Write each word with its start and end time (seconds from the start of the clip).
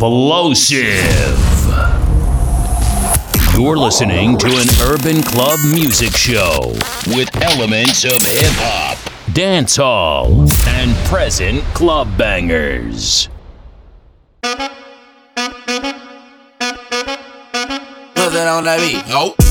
Explosive. 0.00 1.36
You're 3.54 3.76
listening 3.76 4.38
to 4.38 4.46
an 4.46 4.66
urban 4.80 5.22
club 5.22 5.58
music 5.74 6.16
show 6.16 6.72
with 7.08 7.28
elements 7.42 8.04
of 8.04 8.12
hip 8.12 8.54
hop, 8.56 8.96
dance 9.34 9.76
hall, 9.76 10.48
and 10.68 10.96
present 11.04 11.62
club 11.74 12.16
bangers. 12.16 13.28
Put 14.40 14.62
that 18.14 18.48
on 18.48 18.64
that 18.64 18.80
beat. 18.80 19.06
Nope. 19.06 19.49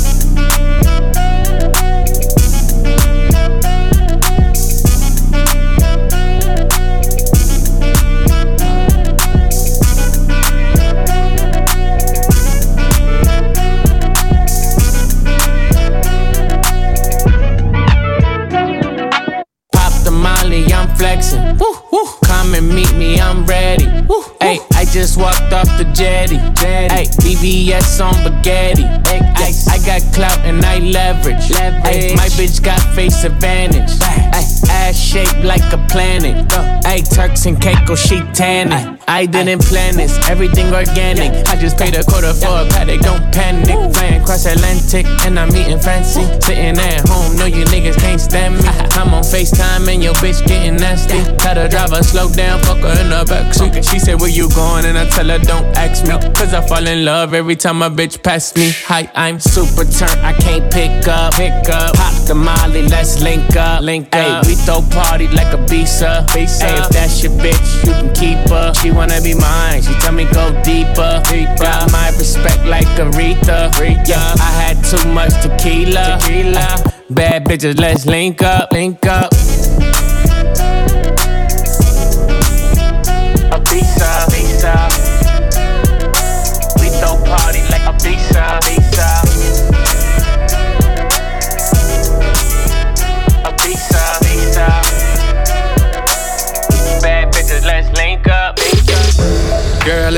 Off 25.99 26.27
jetty. 26.27 26.37
Hey, 26.59 27.18
BBS 27.35 28.03
on 28.03 28.13
spaghetti. 28.15 28.83
Ay, 28.83 29.53
I 29.69 29.77
got 29.85 30.01
clout 30.15 30.39
and 30.39 30.65
I 30.65 30.79
leverage. 30.79 31.51
Ay, 31.53 32.13
my 32.15 32.27
bitch 32.33 32.63
got 32.63 32.81
face 32.95 33.23
advantage. 33.23 34.01
Ay, 34.01 34.41
ass 34.69 34.97
shaped 34.97 35.43
like 35.43 35.61
a 35.71 35.77
planet. 35.89 36.51
Hey, 36.83 37.01
Turks 37.01 37.45
and 37.45 37.61
Caicos, 37.61 38.01
she 38.01 38.21
tanning. 38.33 38.97
I 39.07 39.27
didn't 39.27 39.61
plan 39.61 39.95
this, 39.95 40.17
everything 40.27 40.73
organic. 40.73 41.47
I 41.49 41.55
just 41.55 41.77
paid 41.77 41.95
a 41.95 42.03
quarter 42.03 42.33
for 42.33 42.47
a 42.47 42.65
Patek, 42.65 43.01
don't 43.01 43.31
panic. 43.31 43.93
Flying 43.93 44.23
cross 44.23 44.45
Atlantic 44.47 45.05
and 45.25 45.37
I'm 45.37 45.49
eating 45.55 45.79
fancy. 45.79 46.25
Sitting 46.41 46.79
at 46.79 47.07
home, 47.07 47.35
know 47.37 47.45
you 47.45 47.63
niggas 47.65 47.97
can't 47.97 48.21
stand 48.21 48.55
me. 48.57 48.63
I'm 48.97 49.13
on 49.13 49.23
FaceTime 49.23 49.87
and 49.87 50.01
your 50.03 50.13
bitch 50.15 50.45
getting 50.47 50.77
nasty. 50.77 51.21
Tell 51.37 51.53
the 51.53 51.67
driver 51.69 52.01
slow 52.01 52.31
down, 52.31 52.59
fuck 52.63 52.79
her 52.79 53.01
in 53.01 53.09
the 53.09 53.23
backseat. 53.25 53.87
She 53.87 53.99
said, 53.99 54.19
Where 54.19 54.29
you 54.29 54.49
going? 54.49 54.85
And 54.85 54.97
I 54.97 55.07
tell 55.09 55.27
her, 55.27 55.37
Don't 55.37 55.65
ask 55.77 56.03
me. 56.03 56.17
Cause 56.33 56.53
I 56.53 56.65
fall 56.65 56.85
in 56.87 57.05
love 57.05 57.18
every 57.27 57.55
time 57.55 57.81
a 57.81 57.89
bitch 57.89 58.21
pass 58.23 58.55
me. 58.55 58.71
Hi, 58.85 59.09
I'm 59.15 59.39
super 59.39 59.83
turned, 59.83 60.21
I 60.21 60.33
can't 60.33 60.71
pick 60.71 61.07
up. 61.07 61.33
Pick 61.33 61.69
up. 61.69 61.95
Pop 61.95 62.13
the 62.27 62.35
molly, 62.35 62.83
let's 62.83 63.21
link 63.21 63.55
up. 63.55 63.81
Link 63.81 64.15
up. 64.15 64.45
we 64.45 64.55
throw 64.55 64.81
party 64.89 65.27
like 65.27 65.53
a 65.53 65.57
visa. 65.67 66.25
visa. 66.33 66.65
Ay, 66.65 66.83
if 66.83 66.89
that's 66.89 67.21
your 67.23 67.33
bitch, 67.33 67.85
you 67.85 67.91
can 67.91 68.13
keep 68.15 68.37
her. 68.49 68.73
She 68.75 68.91
wanna 68.91 69.21
be 69.21 69.33
mine, 69.33 69.81
she 69.81 69.93
tell 69.99 70.13
me 70.13 70.25
go 70.25 70.51
deeper. 70.63 71.21
deeper. 71.25 71.63
Got 71.63 71.91
my 71.91 72.09
respect 72.17 72.65
like 72.65 72.87
Aretha. 72.97 73.69
Yeah, 74.07 74.33
I 74.39 74.51
had 74.61 74.83
too 74.85 75.05
much 75.11 75.33
tequila. 75.41 76.19
tequila. 76.19 76.93
Bad 77.09 77.45
bitches, 77.45 77.79
let's 77.79 78.05
link 78.05 78.41
up. 78.41 78.71
Link 78.71 79.05
up. 79.05 79.33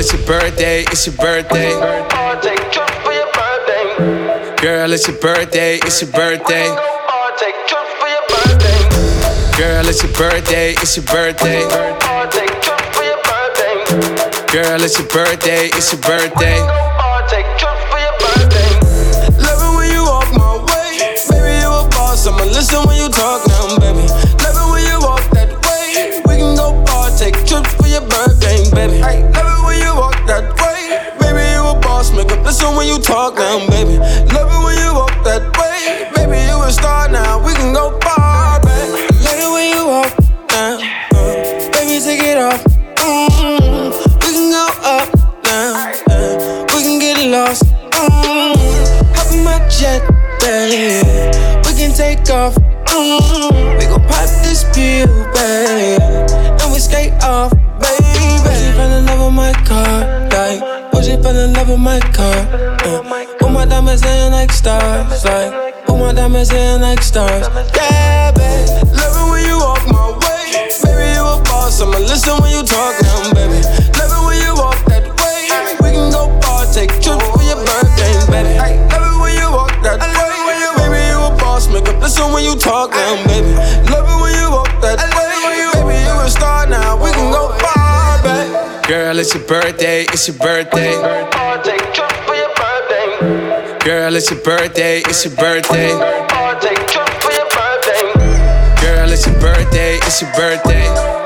It's 0.02 0.13
your 0.13 0.25
birthday, 0.25 0.81
it's 0.81 1.05
your 1.05 1.16
birthday. 1.16 1.69
Girl, 4.57 4.91
it's 4.91 5.07
your 5.07 5.17
birthday, 5.19 5.77
it's 5.77 6.02
your 6.02 6.09
birthday. 6.09 6.66
Girl, 9.59 9.88
it's 9.88 10.01
your 10.01 10.11
birthday, 10.13 10.72
it's 10.72 10.97
your 10.97 11.06
birthday. 11.06 11.61
Girl, 14.50 14.81
it's 14.81 14.97
your 14.97 15.07
birthday, 15.07 15.69
it's 15.69 15.94
your 15.94 16.01
birthday. 16.01 16.57
Love 19.38 19.61
it 19.61 19.78
when 19.78 19.91
you 19.94 20.01
walk 20.03 20.34
my 20.34 20.57
way. 20.66 21.13
Baby, 21.29 21.61
you 21.61 21.69
a 21.69 21.88
boss. 21.94 22.25
I'ma 22.25 22.44
listen 22.45 22.81
when 22.88 22.97
you 22.97 23.09
talk 23.09 23.45
now, 23.47 23.78
baby. 23.78 24.07
Love 24.41 24.57
it 24.57 24.72
when 24.73 24.84
you 24.90 25.00
walk 25.00 25.29
that 25.38 25.53
way. 25.61 26.22
We 26.25 26.41
can 26.41 26.56
go 26.57 26.84
far, 26.90 27.11
take 27.16 27.35
trips 27.45 27.72
for 27.75 27.85
your 27.85 28.01
birthday, 28.01 28.66
baby. 28.73 29.01
Love 29.38 29.60
listen 32.51 32.75
when 32.75 32.85
you 32.85 33.00
talk 33.00 33.35
now, 33.35 33.66
baby. 33.69 33.95
Love 34.35 34.51
it 34.51 34.62
when 34.66 34.75
you 34.84 34.94
walk 34.94 35.16
that 35.23 35.44
way. 35.56 36.12
Baby, 36.13 36.44
you 36.51 36.62
a 36.62 36.69
star 36.69 37.07
now. 37.07 37.39
We 37.45 37.53
can 37.53 37.72
go 37.73 37.97
far, 38.03 38.59
baby. 38.59 39.07
Love 39.23 39.39
it 39.45 39.51
when 39.56 39.67
you 39.72 39.84
walk 39.88 40.12
now. 40.51 40.75
uh, 41.16 41.72
baby, 41.72 41.95
take 42.03 42.19
it 42.19 42.38
off. 42.38 42.61
Mm, 43.00 43.95
we 44.19 44.29
can 44.35 44.51
go 44.51 44.67
up 44.84 45.07
now. 45.45 45.94
uh, 46.11 46.66
we 46.75 46.84
can 46.84 47.00
get 47.00 47.17
lost. 47.31 47.63
Mm, 47.95 48.59
hop 49.16 49.31
my 49.47 49.57
jet, 49.72 50.03
baby. 50.41 51.00
We 51.66 51.72
can 51.79 51.94
take 51.95 52.29
off. 52.29 52.71
We 52.91 53.85
gon' 53.88 54.03
pop 54.07 54.28
this 54.44 54.66
pill, 54.75 55.07
baby. 55.34 56.03
And 56.59 56.74
we 56.74 56.79
skate 56.79 57.13
off, 57.24 57.52
baby. 57.79 58.03
She 58.03 58.72
fell 58.75 58.91
in 58.91 59.06
love 59.06 59.25
with 59.25 59.34
my 59.34 59.53
car, 59.63 60.29
she 61.02 61.16
fell 61.22 61.38
in 61.38 61.53
love 61.53 61.69
with 61.69 61.79
my 61.79 62.00
car. 62.00 62.35
Uh, 62.84 63.02
my 63.50 63.66
diamonds 63.66 64.03
like 64.03 64.52
stars, 64.52 65.24
like. 65.24 65.72
My 65.88 66.13
diamonds 66.13 66.52
like 66.52 67.02
stars. 67.02 67.47
Yeah, 67.75 68.31
babe. 68.31 68.68
When 69.29 69.46
you 69.46 69.59
my 69.88 70.18
way. 70.19 70.68
Baby, 70.84 71.13
you 71.13 71.22
a 71.22 71.41
boss. 71.44 71.79
I'ma 71.79 71.97
listen 72.00 72.41
when 72.41 72.52
you 72.52 72.63
talk 72.63 73.00
now, 73.03 73.31
baby. 73.34 73.62
When 73.96 74.41
you 74.41 74.56
walk 74.56 74.84
that 74.88 75.08
way. 75.08 75.78
We 75.79 75.91
can 75.91 76.12
go 76.12 76.28
far, 76.41 76.66
take 76.73 76.90
trips 77.00 77.23
for 77.29 77.44
your 77.44 77.63
birthday, 77.63 78.13
baby. 78.31 78.91
A. 81.72 81.74
Make 81.74 81.88
up 81.90 82.02
listen 82.02 82.32
when 82.32 82.44
you 82.44 82.56
talk 82.56 82.92
now, 82.92 83.16
baby. 83.28 83.54
Love 83.90 84.08
it 84.08 84.22
when 84.22 84.34
you 84.36 84.52
walk 84.52 84.70
that 84.82 85.00
way. 85.16 85.32
Baby, 85.74 86.04
you 86.04 86.20
a 86.20 86.30
star 86.30 86.68
now. 86.68 87.02
We 87.02 87.12
can 87.12 87.32
go 87.32 87.50
far, 87.59 88.22
baby. 88.24 88.88
Girl, 88.88 89.20
it's 89.20 89.34
your 89.34 89.44
birthday, 89.46 90.04
it's 90.04 90.28
your 90.28 90.38
birthday. 90.38 90.96
Or 90.96 91.58
take 91.64 91.94
trips 91.94 92.18
for 92.28 92.36
your 92.36 92.54
birthday. 92.56 93.80
Girl, 93.86 94.16
it's 94.16 94.30
your 94.30 94.40
birthday, 94.42 95.00
it's 95.00 95.26
your 95.26 95.36
birthday. 95.36 95.92
Or 95.94 96.59
take 96.59 96.88
trips 96.88 97.14
for 97.24 97.32
your 97.32 97.50
birthday. 97.50 98.14
Girl, 98.82 99.12
it's 99.12 99.26
your 99.26 99.40
birthday, 99.40 99.96
it's 99.98 100.22
your 100.22 100.32
birthday. 100.34 101.21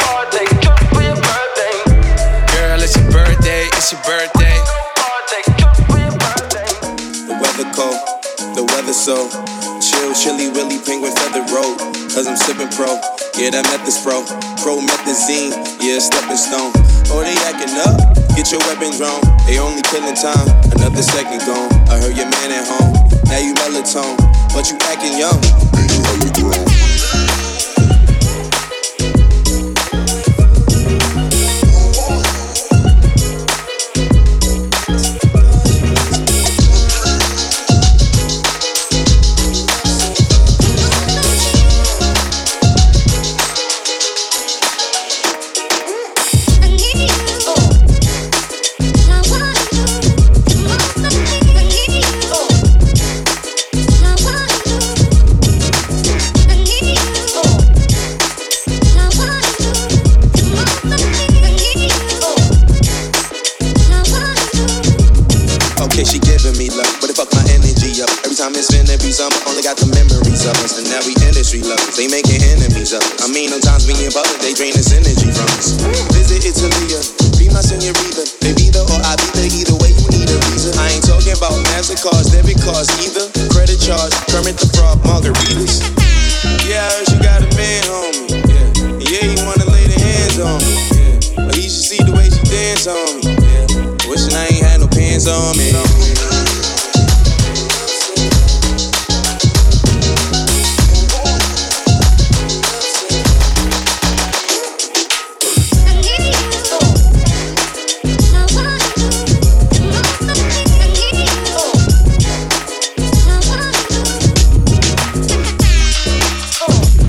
Chilly, 10.25 10.49
willy, 10.49 10.81
penguin 10.81 11.13
feather 11.13 11.45
road. 11.53 11.77
Cause 12.09 12.25
I'm 12.25 12.35
sipping 12.35 12.69
pro, 12.73 12.97
yeah, 13.37 13.53
that 13.53 13.61
method's 13.69 14.01
pro. 14.01 14.25
Promethazine, 14.57 15.53
yeah, 15.77 16.01
stepping 16.01 16.41
stone. 16.41 16.73
Oh, 17.13 17.21
they 17.21 17.37
acting 17.45 17.77
up, 17.85 17.93
get 18.33 18.49
your 18.49 18.61
weapons 18.65 18.97
wrong. 18.97 19.21
They 19.45 19.61
only 19.61 19.85
killing 19.93 20.17
time, 20.17 20.49
another 20.73 21.05
second 21.05 21.45
gone. 21.45 21.69
I 21.93 22.01
heard 22.01 22.17
your 22.17 22.29
man 22.41 22.49
at 22.49 22.65
home, 22.65 22.97
now 23.29 23.37
you 23.37 23.53
melatonin, 23.61 24.17
but 24.49 24.65
you 24.65 24.77
acting 24.89 25.13
young. 25.13 25.37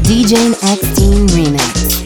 DJ 0.06 0.55
X 0.62 0.81
Team 0.94 1.26
Remix. 1.35 2.06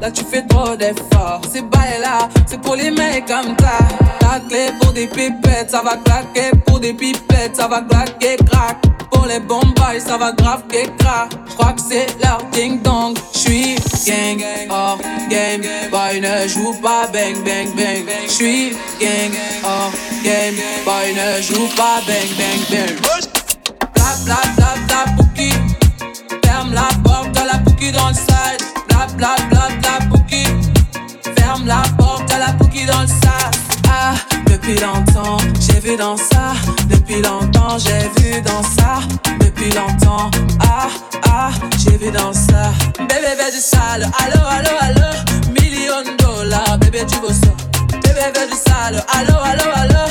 Là 0.00 0.10
tu 0.10 0.24
fais 0.24 0.42
trop 0.46 0.76
d'efforts. 0.76 1.40
C'est 1.52 1.62
bye 1.62 2.00
là, 2.00 2.28
c'est 2.46 2.60
pour 2.60 2.76
les 2.76 2.90
mecs 2.90 3.26
comme 3.26 3.56
ça. 3.60 3.78
Ta 4.20 4.40
clé 4.48 4.68
pour 4.80 4.92
des 4.92 5.06
pipettes, 5.06 5.70
ça 5.70 5.82
va 5.82 5.96
claquer. 5.96 6.50
Pour 6.66 6.80
des 6.80 6.92
pipettes, 6.92 7.56
ça 7.56 7.68
va 7.68 7.82
claquer, 7.82 8.36
crack. 8.50 8.78
Pour 9.10 9.26
les 9.26 9.40
bombes, 9.40 9.74
ça 9.98 10.18
va 10.18 10.32
grave 10.32 10.62
crack. 10.98 11.30
J'crois 11.48 11.72
que 11.72 11.80
c'est 11.88 12.06
leur 12.22 12.42
ding 12.52 12.82
dong. 12.82 13.16
J'suis 13.32 13.76
gang, 14.06 14.42
hors 14.70 14.98
game. 15.30 15.62
Boy 15.90 16.20
ne 16.20 16.48
joue 16.48 16.74
pas 16.82 17.06
bang 17.12 17.36
bang 17.44 17.68
bang. 17.76 18.04
J'suis 18.28 18.76
gang, 19.00 19.32
hors 19.62 19.92
game. 20.24 20.56
Boy 20.84 21.14
ne 21.14 21.42
joue 21.42 21.68
pas 21.76 22.00
bang 22.06 22.28
bang 22.38 22.60
bang. 22.70 23.14
Bla 24.24 24.36
bla 24.56 24.74
bla 24.86 25.04
Pouki 25.16 25.50
Ferme 26.44 26.72
la 26.72 26.88
porte 27.02 27.36
à 27.36 27.44
la 27.44 27.58
Pouki 27.58 27.92
dans 27.92 28.08
le 28.08 28.14
side 28.14 28.73
Bla 28.94 29.06
bla 29.16 29.34
bla 29.50 29.68
bla 29.80 29.98
Pouki 30.08 30.44
Ferme 31.36 31.66
la 31.66 31.82
porte 31.98 32.30
à 32.32 32.38
la 32.38 32.52
Pouki 32.52 32.86
dans 32.86 33.00
le 33.00 33.06
side 33.08 33.50
Ah, 33.90 34.14
depuis 34.46 34.76
longtemps 34.78 35.38
j'ai 35.60 35.80
vu 35.80 35.96
dans 35.96 36.16
ça. 36.16 36.52
Depuis 36.88 37.20
longtemps 37.20 37.76
j'ai 37.78 38.08
vu 38.22 38.40
dans 38.42 38.62
ça. 38.62 39.00
Depuis 39.40 39.70
longtemps 39.72 40.30
Ah, 40.60 40.88
ah, 41.28 41.50
j'ai 41.78 41.96
vu 41.96 42.10
dans 42.12 42.32
ça. 42.32 42.72
Bébé 42.98 43.34
fais 43.36 43.50
du 43.50 43.60
sale, 43.60 44.08
allo 44.22 44.40
allo 44.48 44.70
allo. 44.80 45.50
Million 45.50 46.02
de 46.02 46.16
dollars, 46.22 46.78
bébé 46.78 47.04
tu 47.06 47.18
veux 47.18 47.34
ça. 47.34 47.52
Bébé 48.02 48.30
fais 48.32 48.46
du 48.46 48.56
sale, 48.56 49.04
allo 49.12 49.36
allo 49.42 49.70
allo. 49.74 50.04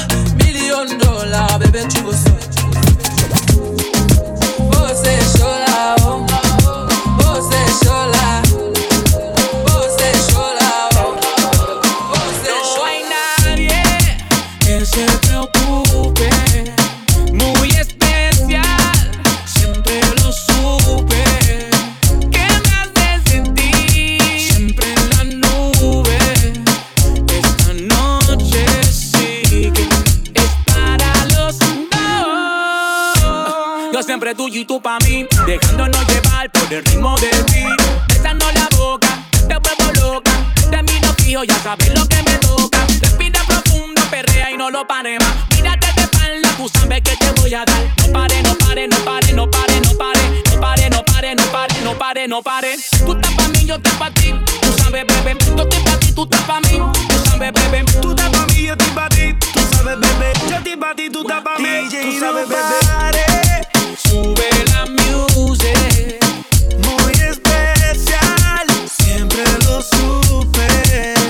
Million 0.44 0.84
de 0.86 1.04
dollars, 1.04 1.58
bébé 1.60 1.80
tu 1.90 2.02
veux 2.02 2.12
ça 2.12 2.32
siempre 34.04 34.36
tuyo 34.36 34.60
y 34.60 34.66
tú 34.66 34.82
pa' 34.82 34.98
mí, 35.00 35.26
dejándonos 35.46 36.08
llevar 36.08 36.52
por 36.52 36.74
el 36.74 36.84
ritmo 36.84 37.18
de 37.20 37.30
ti. 37.30 37.64
Besando 38.10 38.46
la 38.52 38.68
boca, 38.78 39.08
te 39.48 39.56
vuelvo 39.58 40.14
loca. 40.14 40.32
De 40.70 40.84
mí 40.84 41.00
no 41.02 41.44
ya 41.44 41.58
sabes 41.64 41.94
lo 41.94 42.06
que 42.08 42.22
me 42.24 42.38
toca. 42.40 42.86
Respira 43.02 43.42
profundo, 43.48 44.02
perrea 44.12 44.52
y 44.52 44.58
no 44.58 44.70
lo 44.70 44.86
pare 44.86 45.18
más. 45.20 45.34
Mírate 45.56 45.88
de 45.96 46.13
sabes 46.70 47.02
que 47.02 47.16
te 47.18 47.42
voy 47.42 47.54
a 47.54 47.66
dar. 47.66 47.82
No 47.98 48.14
pare, 48.14 48.42
no 48.44 48.56
pare, 48.56 48.88
no 48.88 48.98
pare, 49.06 49.34
no 49.34 49.50
pare, 49.50 49.82
no 49.82 49.98
pare. 49.98 50.44
No 50.52 50.60
pare, 50.60 50.90
no 50.90 51.04
pare, 51.04 51.36
no 51.36 51.44
pare, 51.52 51.82
no 51.84 51.98
pare, 51.98 52.28
no 52.28 52.42
pare. 52.42 52.76
Tú 53.06 53.14
estás 53.14 53.34
pa' 53.34 53.48
mí, 53.50 53.66
yo 53.66 53.76
estoy 53.76 53.92
pa' 53.94 54.12
ti. 54.12 54.34
Tú 54.62 54.74
sabes, 54.78 55.06
bebé. 55.06 55.38
Yo 55.56 55.64
estoy 55.64 55.80
pa' 55.84 56.00
ti, 56.00 56.12
tú 56.14 56.24
estás 56.24 56.42
pa' 56.42 56.60
mí. 56.62 56.80
Tú 57.08 57.30
sabes, 57.30 57.52
bebé. 57.54 57.84
Tú 58.02 58.10
estás 58.12 58.30
pa' 58.30 58.46
mí, 58.48 58.66
yo 58.66 58.74
estoy 58.74 58.92
pa' 58.92 59.10
ti. 59.10 59.34
Tú 59.54 59.60
sabes, 59.72 60.00
bebé. 60.00 60.34
Yo 60.50 60.58
estoy 60.58 60.76
pa' 60.78 60.96
ti, 60.96 61.10
tú 61.10 61.22
estás 61.22 61.42
pa' 61.42 61.60
mí. 61.60 61.70
Tú 61.90 62.20
sabes, 62.20 62.48
bebé. 62.48 63.18
Sube 63.98 64.50
la 64.74 64.86
music. 64.86 66.24
Muy 66.86 67.12
especial. 67.14 68.68
Siempre 68.98 69.44
lo 69.66 69.82
supe. 69.82 71.23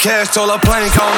Cash, 0.00 0.28
told 0.34 0.50
her 0.50 0.58
plank 0.58 0.98
on 0.98 1.09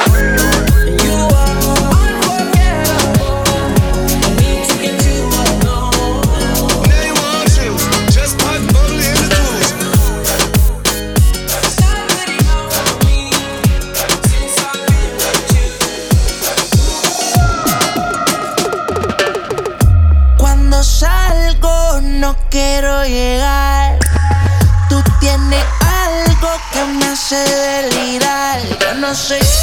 Yo 29.13 29.62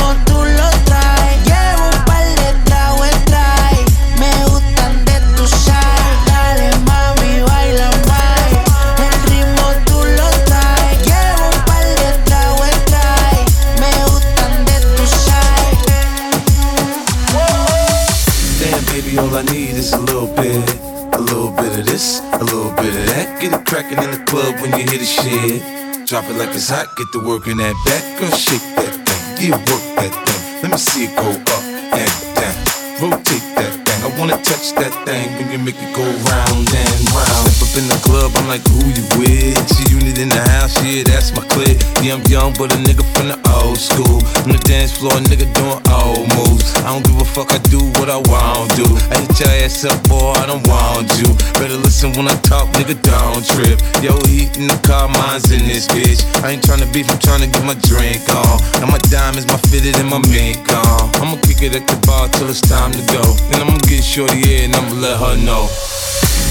Shit. 25.21 26.07
Drop 26.07 26.25
it 26.25 26.33
like 26.33 26.49
it's 26.49 26.69
hot, 26.69 26.87
get 26.97 27.11
the 27.11 27.19
work 27.19 27.47
in 27.47 27.57
that 27.57 27.75
back. 27.85 28.03
Girl, 28.19 28.29
shake 28.31 28.61
that 28.75 28.93
thing, 29.05 29.49
yeah, 29.49 29.57
work 29.57 29.83
that 29.95 30.11
thing. 30.11 30.41
Let 30.61 30.71
me 30.71 30.77
see 30.77 31.05
it 31.05 31.15
go 31.15 31.29
up 31.29 31.63
and 31.93 32.13
down. 32.35 32.55
Rotate 32.99 33.45
that 33.55 33.73
thing, 33.85 33.99
I 34.03 34.19
wanna 34.19 34.40
touch 34.51 34.75
that 34.75 34.91
thing 35.07 35.31
when 35.39 35.47
you 35.47 35.59
make 35.63 35.79
it 35.79 35.95
go 35.95 36.03
round 36.03 36.67
and 36.67 36.99
round. 37.15 37.47
Step 37.47 37.63
up 37.63 37.73
in 37.79 37.87
the 37.87 37.99
club, 38.03 38.35
I'm 38.35 38.51
like, 38.51 38.59
who 38.67 38.83
you 38.91 39.05
with? 39.15 39.55
She 39.71 39.95
unit 39.95 40.19
in 40.19 40.27
the 40.27 40.43
house, 40.59 40.75
yeah, 40.83 41.07
that's 41.07 41.31
my 41.31 41.43
clique. 41.47 41.79
Yeah, 42.03 42.19
I'm 42.19 42.23
young, 42.27 42.51
but 42.59 42.67
a 42.75 42.77
nigga 42.83 43.07
from 43.15 43.31
the 43.31 43.39
old 43.55 43.79
school. 43.79 44.19
On 44.43 44.51
the 44.51 44.59
dance 44.67 44.91
floor, 44.91 45.15
nigga 45.31 45.47
doing 45.55 45.79
old 45.87 46.27
moves. 46.35 46.75
I 46.83 46.91
don't 46.91 47.05
give 47.07 47.15
a 47.15 47.23
fuck, 47.23 47.55
I 47.55 47.63
do 47.71 47.79
what 47.95 48.11
I 48.11 48.19
want 48.27 48.75
to. 48.75 48.85
I 49.15 49.23
hit 49.23 49.39
your 49.39 49.51
ass 49.63 49.87
up, 49.87 49.95
boy, 50.11 50.35
I 50.35 50.43
don't 50.51 50.65
want 50.67 51.07
you. 51.15 51.31
Better 51.55 51.79
listen 51.79 52.11
when 52.19 52.27
I 52.27 52.35
talk, 52.43 52.67
nigga, 52.75 52.99
don't 52.99 53.43
trip. 53.55 53.79
Yo, 54.03 54.19
heat 54.27 54.59
in 54.59 54.67
the 54.67 54.79
car, 54.83 55.07
mine's 55.07 55.47
in 55.47 55.63
this 55.63 55.87
bitch. 55.87 56.27
I 56.43 56.59
ain't 56.59 56.63
tryna 56.67 56.91
beef, 56.91 57.07
I'm 57.07 57.19
tryna 57.23 57.47
get 57.47 57.63
my 57.63 57.77
drink 57.87 58.27
on. 58.27 58.59
Now 58.83 58.91
my 58.91 58.99
diamonds, 59.07 59.47
my 59.47 59.59
fitted, 59.71 59.95
and 59.95 60.11
my 60.11 60.19
mink 60.27 60.67
on. 60.75 61.07
I'ma 61.23 61.39
kick 61.47 61.63
it 61.63 61.71
at 61.71 61.87
the 61.87 61.95
bar 62.03 62.27
till 62.35 62.51
it's 62.51 62.59
time 62.59 62.91
to 62.91 63.03
go. 63.15 63.23
Then 63.47 63.63
I'ma 63.63 63.79
get 63.87 64.03
shorty 64.03 64.40
here 64.45 64.65
and 64.65 64.75
I'ma 64.75 64.95
let 64.97 65.17
her 65.19 65.37
know. 65.37 65.69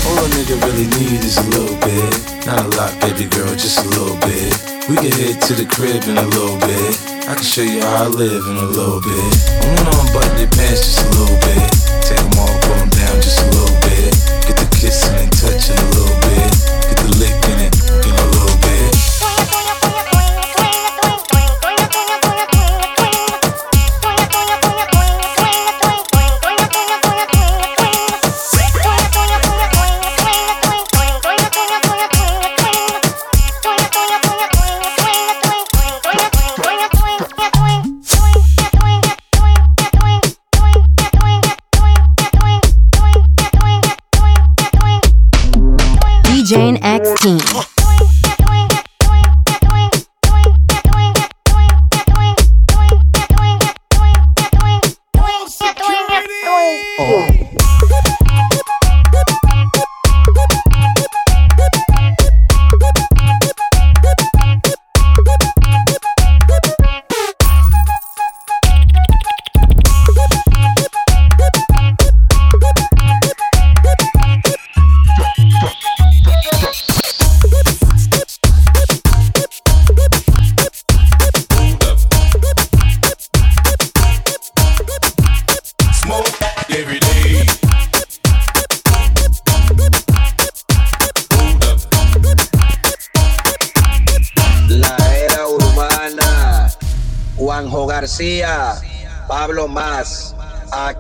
All 0.07 0.19
a 0.19 0.27
nigga 0.35 0.57
really 0.65 0.87
need 0.99 1.23
is 1.25 1.39
a 1.39 1.47
little 1.51 1.77
bit. 1.81 2.13
Not 2.47 2.67
a 2.67 2.69
lot, 2.77 2.93
baby 3.01 3.27
girl, 3.27 3.51
just 3.55 3.85
a 3.85 3.89
little 3.89 4.17
bit. 4.27 4.53
We 4.89 4.97
can 4.97 5.13
head 5.13 5.41
to 5.49 5.53
the 5.55 5.67
crib 5.67 6.05
in 6.05 6.19
a 6.19 6.27
little 6.35 6.59
bit. 6.59 6.95
I 7.29 7.35
can 7.35 7.45
show 7.45 7.63
you 7.63 7.81
how 7.81 8.05
I 8.05 8.09
live 8.09 8.47
in 8.47 8.57
a 8.57 8.69
little 8.69 9.01
bit. 9.01 9.33
I 9.61 9.65
wanna 9.67 9.93
unbutton 10.03 10.39
your 10.39 10.51
pants 10.51 10.83
just 10.87 11.03
a 11.05 11.09
little 11.15 11.39
bit. 11.47 11.69
Take 12.03 12.23
them 12.23 12.39
off, 12.43 12.55
pull 12.65 12.79
them 12.79 12.91
down 12.91 13.17
just 13.23 13.39
a 13.43 13.47
little 13.55 13.77
bit. 13.87 14.11
Get 14.47 14.57
the 14.57 14.69
kissing 14.75 15.17
and 15.17 15.33
touching 15.33 15.79
a 15.79 15.89
little 15.95 16.10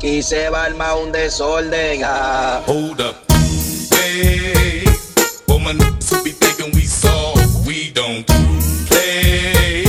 Aquí 0.01 0.23
se 0.23 0.49
va 0.49 0.63
a 0.63 0.65
armar 0.65 0.97
un 0.97 1.13
desorden. 1.13 2.01
ah. 2.07 2.63
Hold 2.67 3.03
up. 3.03 3.17
Hey, 3.93 4.83
for 5.47 5.61
my 5.61 5.75
niggas 5.75 6.11
who 6.11 6.23
be 6.25 6.31
thinking 6.31 6.73
we 6.75 6.87
soft, 6.87 7.67
we 7.67 7.91
don't 7.93 8.25
play. 8.89 9.85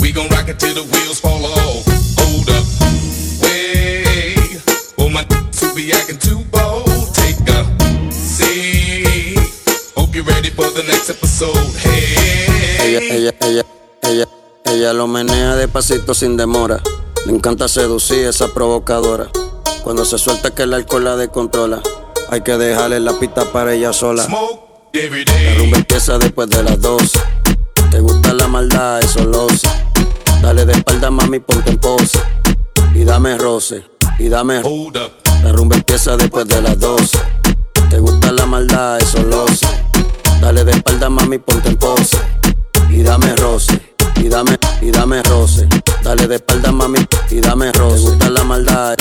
We 0.00 0.10
gon' 0.10 0.28
rock 0.30 0.48
it 0.48 0.58
till 0.58 0.72
the 0.72 0.84
wheels 0.84 1.20
fall 1.20 1.44
off. 1.44 1.84
Hold 2.16 2.48
up. 2.48 2.64
Hey, 3.44 4.32
for 4.96 5.10
my 5.10 5.22
niggas 5.24 5.60
who 5.60 5.74
be 5.74 5.92
acting 5.92 6.16
too 6.16 6.40
bold, 6.50 7.12
take 7.12 7.36
a 7.52 7.62
seat. 8.10 9.36
Hope 9.94 10.14
you're 10.14 10.24
ready 10.24 10.48
for 10.48 10.70
the 10.70 10.82
next 10.88 11.10
episode. 11.10 11.76
Hey. 11.76 12.96
Ella, 12.96 13.00
ella, 13.14 13.32
ella, 13.42 13.64
ella, 14.02 14.26
Ella 14.64 14.92
lo 14.94 15.06
menea 15.06 15.56
despacito 15.56 16.14
sin 16.14 16.38
demora. 16.38 16.80
Le 17.26 17.32
encanta 17.32 17.68
seducir 17.68 18.26
esa 18.26 18.48
provocadora. 18.48 19.28
Cuando 19.84 20.04
se 20.04 20.18
suelta 20.18 20.52
que 20.52 20.64
el 20.64 20.74
alcohol 20.74 21.04
la 21.04 21.16
descontrola. 21.16 21.80
Hay 22.30 22.40
que 22.40 22.56
dejarle 22.56 22.98
la 22.98 23.12
pista 23.12 23.44
para 23.52 23.74
ella 23.74 23.92
sola. 23.92 24.26
La 24.26 25.54
rumba 25.56 25.78
empieza 25.78 26.18
después 26.18 26.48
de 26.50 26.62
las 26.62 26.80
12. 26.80 27.20
Te 27.90 28.00
gusta 28.00 28.32
la 28.32 28.48
maldad, 28.48 29.00
eso 29.00 29.24
lo 29.24 29.48
sé. 29.50 29.68
Dale 30.42 30.64
de 30.64 30.72
espalda, 30.72 31.10
mami, 31.10 31.38
ponte 31.38 31.70
en 31.70 31.78
pose. 31.78 32.18
Y 32.94 33.04
dame 33.04 33.38
roce, 33.38 33.84
y 34.18 34.28
dame. 34.28 34.62
La 35.42 35.52
rumba 35.52 35.76
empieza 35.76 36.16
después 36.16 36.48
de 36.48 36.60
las 36.60 36.78
12. 36.80 37.18
Te 37.88 37.98
gusta 38.00 38.32
la 38.32 38.46
maldad, 38.46 38.98
eso 38.98 39.22
lo 39.22 39.46
sé. 39.48 39.66
Dale 40.40 40.64
de 40.64 40.72
espalda, 40.72 41.08
mami, 41.08 41.38
ponte 41.38 41.68
en 41.68 41.76
pose. 41.76 42.16
Y 42.90 43.02
dame 43.02 43.36
roce, 43.36 43.91
y 44.16 44.28
dame, 44.28 44.58
y 44.80 44.90
dame 44.90 45.22
roce. 45.22 45.68
Dale 46.02 46.26
de 46.26 46.36
espalda, 46.36 46.72
mami, 46.72 46.98
y 47.30 47.40
dame 47.40 47.72
roce. 47.72 47.96
Te 48.04 48.10
gusta 48.10 48.30
la 48.30 48.44
maldad, 48.44 48.94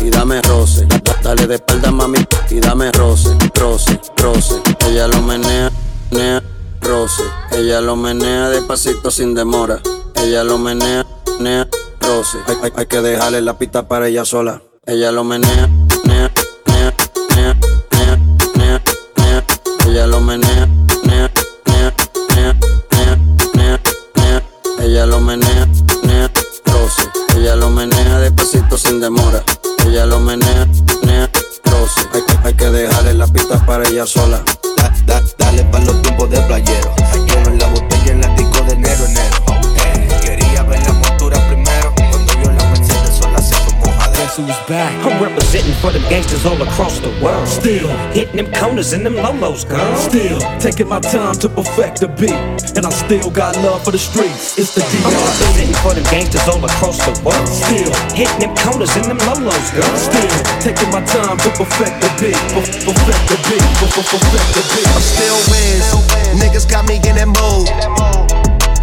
y 0.00 0.10
dame 0.10 0.40
roce. 0.42 0.86
Dale 1.22 1.46
de 1.46 1.54
espalda, 1.56 1.90
mami, 1.90 2.18
y 2.50 2.60
dame 2.60 2.90
roce, 2.92 3.30
roce, 3.54 4.00
roce. 4.16 4.60
Ella 4.88 5.08
lo 5.08 5.20
menea, 5.22 5.70
menea, 6.10 6.42
roce. 6.80 7.22
Ella 7.52 7.80
lo 7.80 7.96
menea 7.96 8.48
despacito 8.48 9.10
sin 9.10 9.34
demora. 9.34 9.80
Ella 10.16 10.44
lo 10.44 10.58
menea, 10.58 11.06
menea, 11.38 11.68
roce. 12.00 12.38
Hay, 12.46 12.56
hay- 12.62 12.72
hay 12.76 12.86
que 12.86 13.00
dejarle 13.00 13.40
la 13.42 13.58
pista 13.58 13.86
para 13.88 14.08
ella 14.08 14.24
sola. 14.24 14.62
Ella 14.86 15.12
lo 15.12 15.22
menea, 15.24 15.68
menea, 16.04 16.30
menea, 16.66 16.94
menea, 17.30 17.56
menea, 17.90 18.82
menea. 19.16 19.44
Ella 19.86 20.06
lo 20.06 20.20
menea, 20.20 20.68
Ella 24.92 25.06
lo 25.06 25.20
menea, 25.20 25.66
menea, 26.02 26.30
roce. 26.66 27.08
Ella 27.34 27.56
lo 27.56 27.70
menea 27.70 28.18
despacito 28.18 28.76
sin 28.76 29.00
demora. 29.00 29.42
Ella 29.86 30.04
lo 30.04 30.20
menea, 30.20 30.66
menea, 31.00 31.30
roce. 31.64 32.06
Hay, 32.12 32.22
hay- 32.44 32.52
que 32.54 32.66
dejarle 32.68 33.14
la 33.14 33.26
pista 33.26 33.64
para 33.64 33.88
ella 33.88 34.04
sola. 34.04 34.42
Da- 34.76 34.92
da- 35.06 35.22
dale 35.38 35.64
pa' 35.64 35.78
los 35.80 36.02
tiempos 36.02 36.28
de 36.28 36.42
playero. 36.42 36.94
For 45.82 45.90
them 45.90 46.02
gangsters 46.08 46.46
all 46.46 46.62
across 46.62 47.00
the 47.00 47.10
world. 47.18 47.46
Still 47.48 47.90
hitting 48.14 48.36
them 48.38 48.48
corners 48.54 48.92
and 48.94 49.04
them 49.04 49.18
lolos, 49.18 49.66
girl. 49.68 49.96
Still 49.98 50.38
taking 50.62 50.88
my 50.88 51.00
time 51.00 51.34
to 51.42 51.48
perfect 51.48 51.98
the 51.98 52.08
beat, 52.08 52.38
and 52.78 52.86
I 52.86 52.90
still 52.90 53.30
got 53.30 53.58
love 53.66 53.82
for 53.82 53.90
the 53.90 53.98
streets. 53.98 54.56
It's 54.56 54.78
the 54.78 54.86
I'm 55.02 55.10
representing 55.10 55.74
for 55.82 55.92
them 55.98 56.06
gangsters 56.06 56.46
all 56.46 56.62
across 56.62 57.02
the 57.02 57.12
world. 57.26 57.48
Still 57.50 57.90
hitting 58.14 58.38
them 58.38 58.54
corners 58.62 58.94
and 58.94 59.10
them 59.10 59.18
lolos, 59.26 59.68
girl. 59.74 59.94
Still 59.98 60.30
taking 60.62 60.90
my 60.94 61.02
time 61.02 61.36
to 61.42 61.50
perfect 61.58 61.98
the 61.98 62.10
beat, 62.22 62.38
perfect 62.86 63.22
the 63.26 63.36
beat, 63.50 63.66
per- 63.82 63.90
per- 63.90 64.06
perfect 64.06 64.48
the 64.54 64.62
beat. 64.70 64.86
I'm 64.86 65.02
still 65.02 65.38
Wiz. 65.50 65.82
Niggas 66.38 66.70
got 66.70 66.86
me 66.86 67.02
in 67.02 67.18
that 67.18 67.26
mood. 67.26 67.66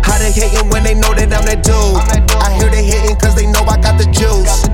How 0.03 0.19
they 0.19 0.35
hating 0.35 0.67
when 0.69 0.83
they 0.83 0.95
know 0.99 1.15
that 1.15 1.31
I'm 1.31 1.47
that 1.47 1.63
dude? 1.63 1.95
I 2.43 2.51
hear 2.59 2.69
they 2.69 2.83
hating 2.83 3.15
cause 3.15 3.35
they 3.35 3.47
know 3.47 3.63
I 3.63 3.79
got 3.79 3.95
the 3.95 4.05
juice. 4.11 4.67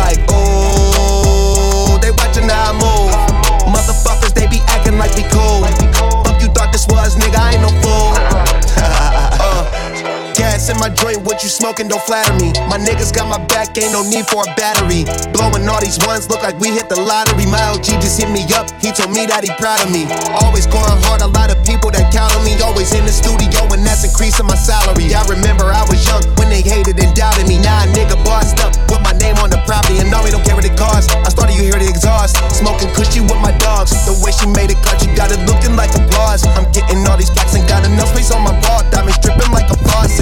Like, 0.00 0.24
ooh, 0.32 2.00
they 2.00 2.10
watching 2.16 2.48
how 2.48 2.72
I 2.72 2.80
move. 2.80 3.12
Motherfuckers, 3.68 4.32
they 4.32 4.46
be 4.48 4.60
acting 4.72 4.96
like 4.96 5.14
we 5.14 5.24
cool. 5.28 5.60
Fuck 6.24 6.40
you 6.40 6.48
thought 6.56 6.72
this 6.72 6.86
was, 6.88 7.16
nigga, 7.16 7.36
I 7.36 7.52
ain't 7.52 7.62
no 7.62 7.68
fool. 7.82 7.89
In 10.70 10.78
my 10.78 10.88
joint, 10.88 11.18
what 11.26 11.42
you 11.42 11.50
smoking 11.50 11.90
don't 11.90 12.02
flatter 12.06 12.32
me. 12.38 12.54
My 12.70 12.78
niggas 12.78 13.10
got 13.10 13.26
my 13.26 13.42
back, 13.50 13.74
ain't 13.74 13.90
no 13.90 14.06
need 14.06 14.30
for 14.30 14.46
a 14.46 14.50
battery. 14.54 15.02
Blowing 15.34 15.66
all 15.66 15.82
these 15.82 15.98
ones, 16.06 16.30
look 16.30 16.46
like 16.46 16.56
we 16.62 16.70
hit 16.70 16.86
the 16.88 16.96
lottery. 16.96 17.44
My 17.50 17.58
LG 17.74 17.98
just 17.98 18.22
hit 18.22 18.30
me 18.30 18.46
up, 18.54 18.70
he 18.78 18.94
told 18.94 19.10
me 19.10 19.26
that 19.26 19.42
he 19.42 19.50
proud 19.58 19.82
of 19.82 19.90
me. 19.90 20.06
Always 20.38 20.70
going 20.70 20.94
hard, 21.10 21.26
a 21.26 21.30
lot 21.34 21.50
of 21.50 21.58
people 21.66 21.90
that 21.90 22.14
count 22.14 22.30
on 22.38 22.46
me. 22.46 22.54
Always 22.62 22.94
in 22.94 23.02
the 23.02 23.12
studio, 23.12 23.66
and 23.74 23.82
that's 23.82 24.06
increasing 24.06 24.46
my 24.46 24.54
salary. 24.54 25.10
I 25.10 25.26
remember 25.26 25.66
I 25.66 25.82
was 25.90 25.98
young 26.06 26.22
when 26.38 26.48
they 26.48 26.62
hated 26.62 26.94
and 27.02 27.10
doubted 27.18 27.50
me. 27.50 27.58
Now 27.58 27.82
a 27.82 27.86
nigga 27.90 28.14
bossed 28.22 28.62
up 28.62 28.70
with 28.86 29.02
my 29.02 29.12
name 29.18 29.36
on 29.42 29.50
the 29.50 29.58
property, 29.66 29.98
and 29.98 30.08
no, 30.08 30.22
we 30.22 30.30
don't 30.30 30.44
care 30.46 30.54
what 30.54 30.64
it 30.64 30.78
costs. 30.78 31.10
I 31.10 31.30
started, 31.34 31.58
you 31.58 31.66
hear 31.66 31.80
the 31.80 31.90
exhaust. 31.90 32.38
Smoking 32.54 32.92
cushy 32.94 33.18
with 33.18 33.40
my 33.42 33.52
dogs. 33.58 33.90
The 34.04 34.14
way 34.22 34.30
she 34.30 34.46
made 34.46 34.70
it 34.70 34.78
cut, 34.84 35.02
you 35.02 35.10
got 35.18 35.32
it 35.32 35.40
looking 35.48 35.74
like 35.74 35.90
applause. 35.96 36.44
I'm 36.46 36.68
getting 36.70 37.02
all 37.08 37.16
these 37.16 37.32
packs 37.32 37.56
and 37.56 37.66
got 37.66 37.82
enough 37.88 38.12
space 38.12 38.30
on 38.30 38.44
my 38.44 38.54
ball. 38.60 38.84
Diamonds 38.92 39.18
dripping 39.18 39.50
like 39.50 39.66
a 39.72 39.76
faucet. 39.88 40.19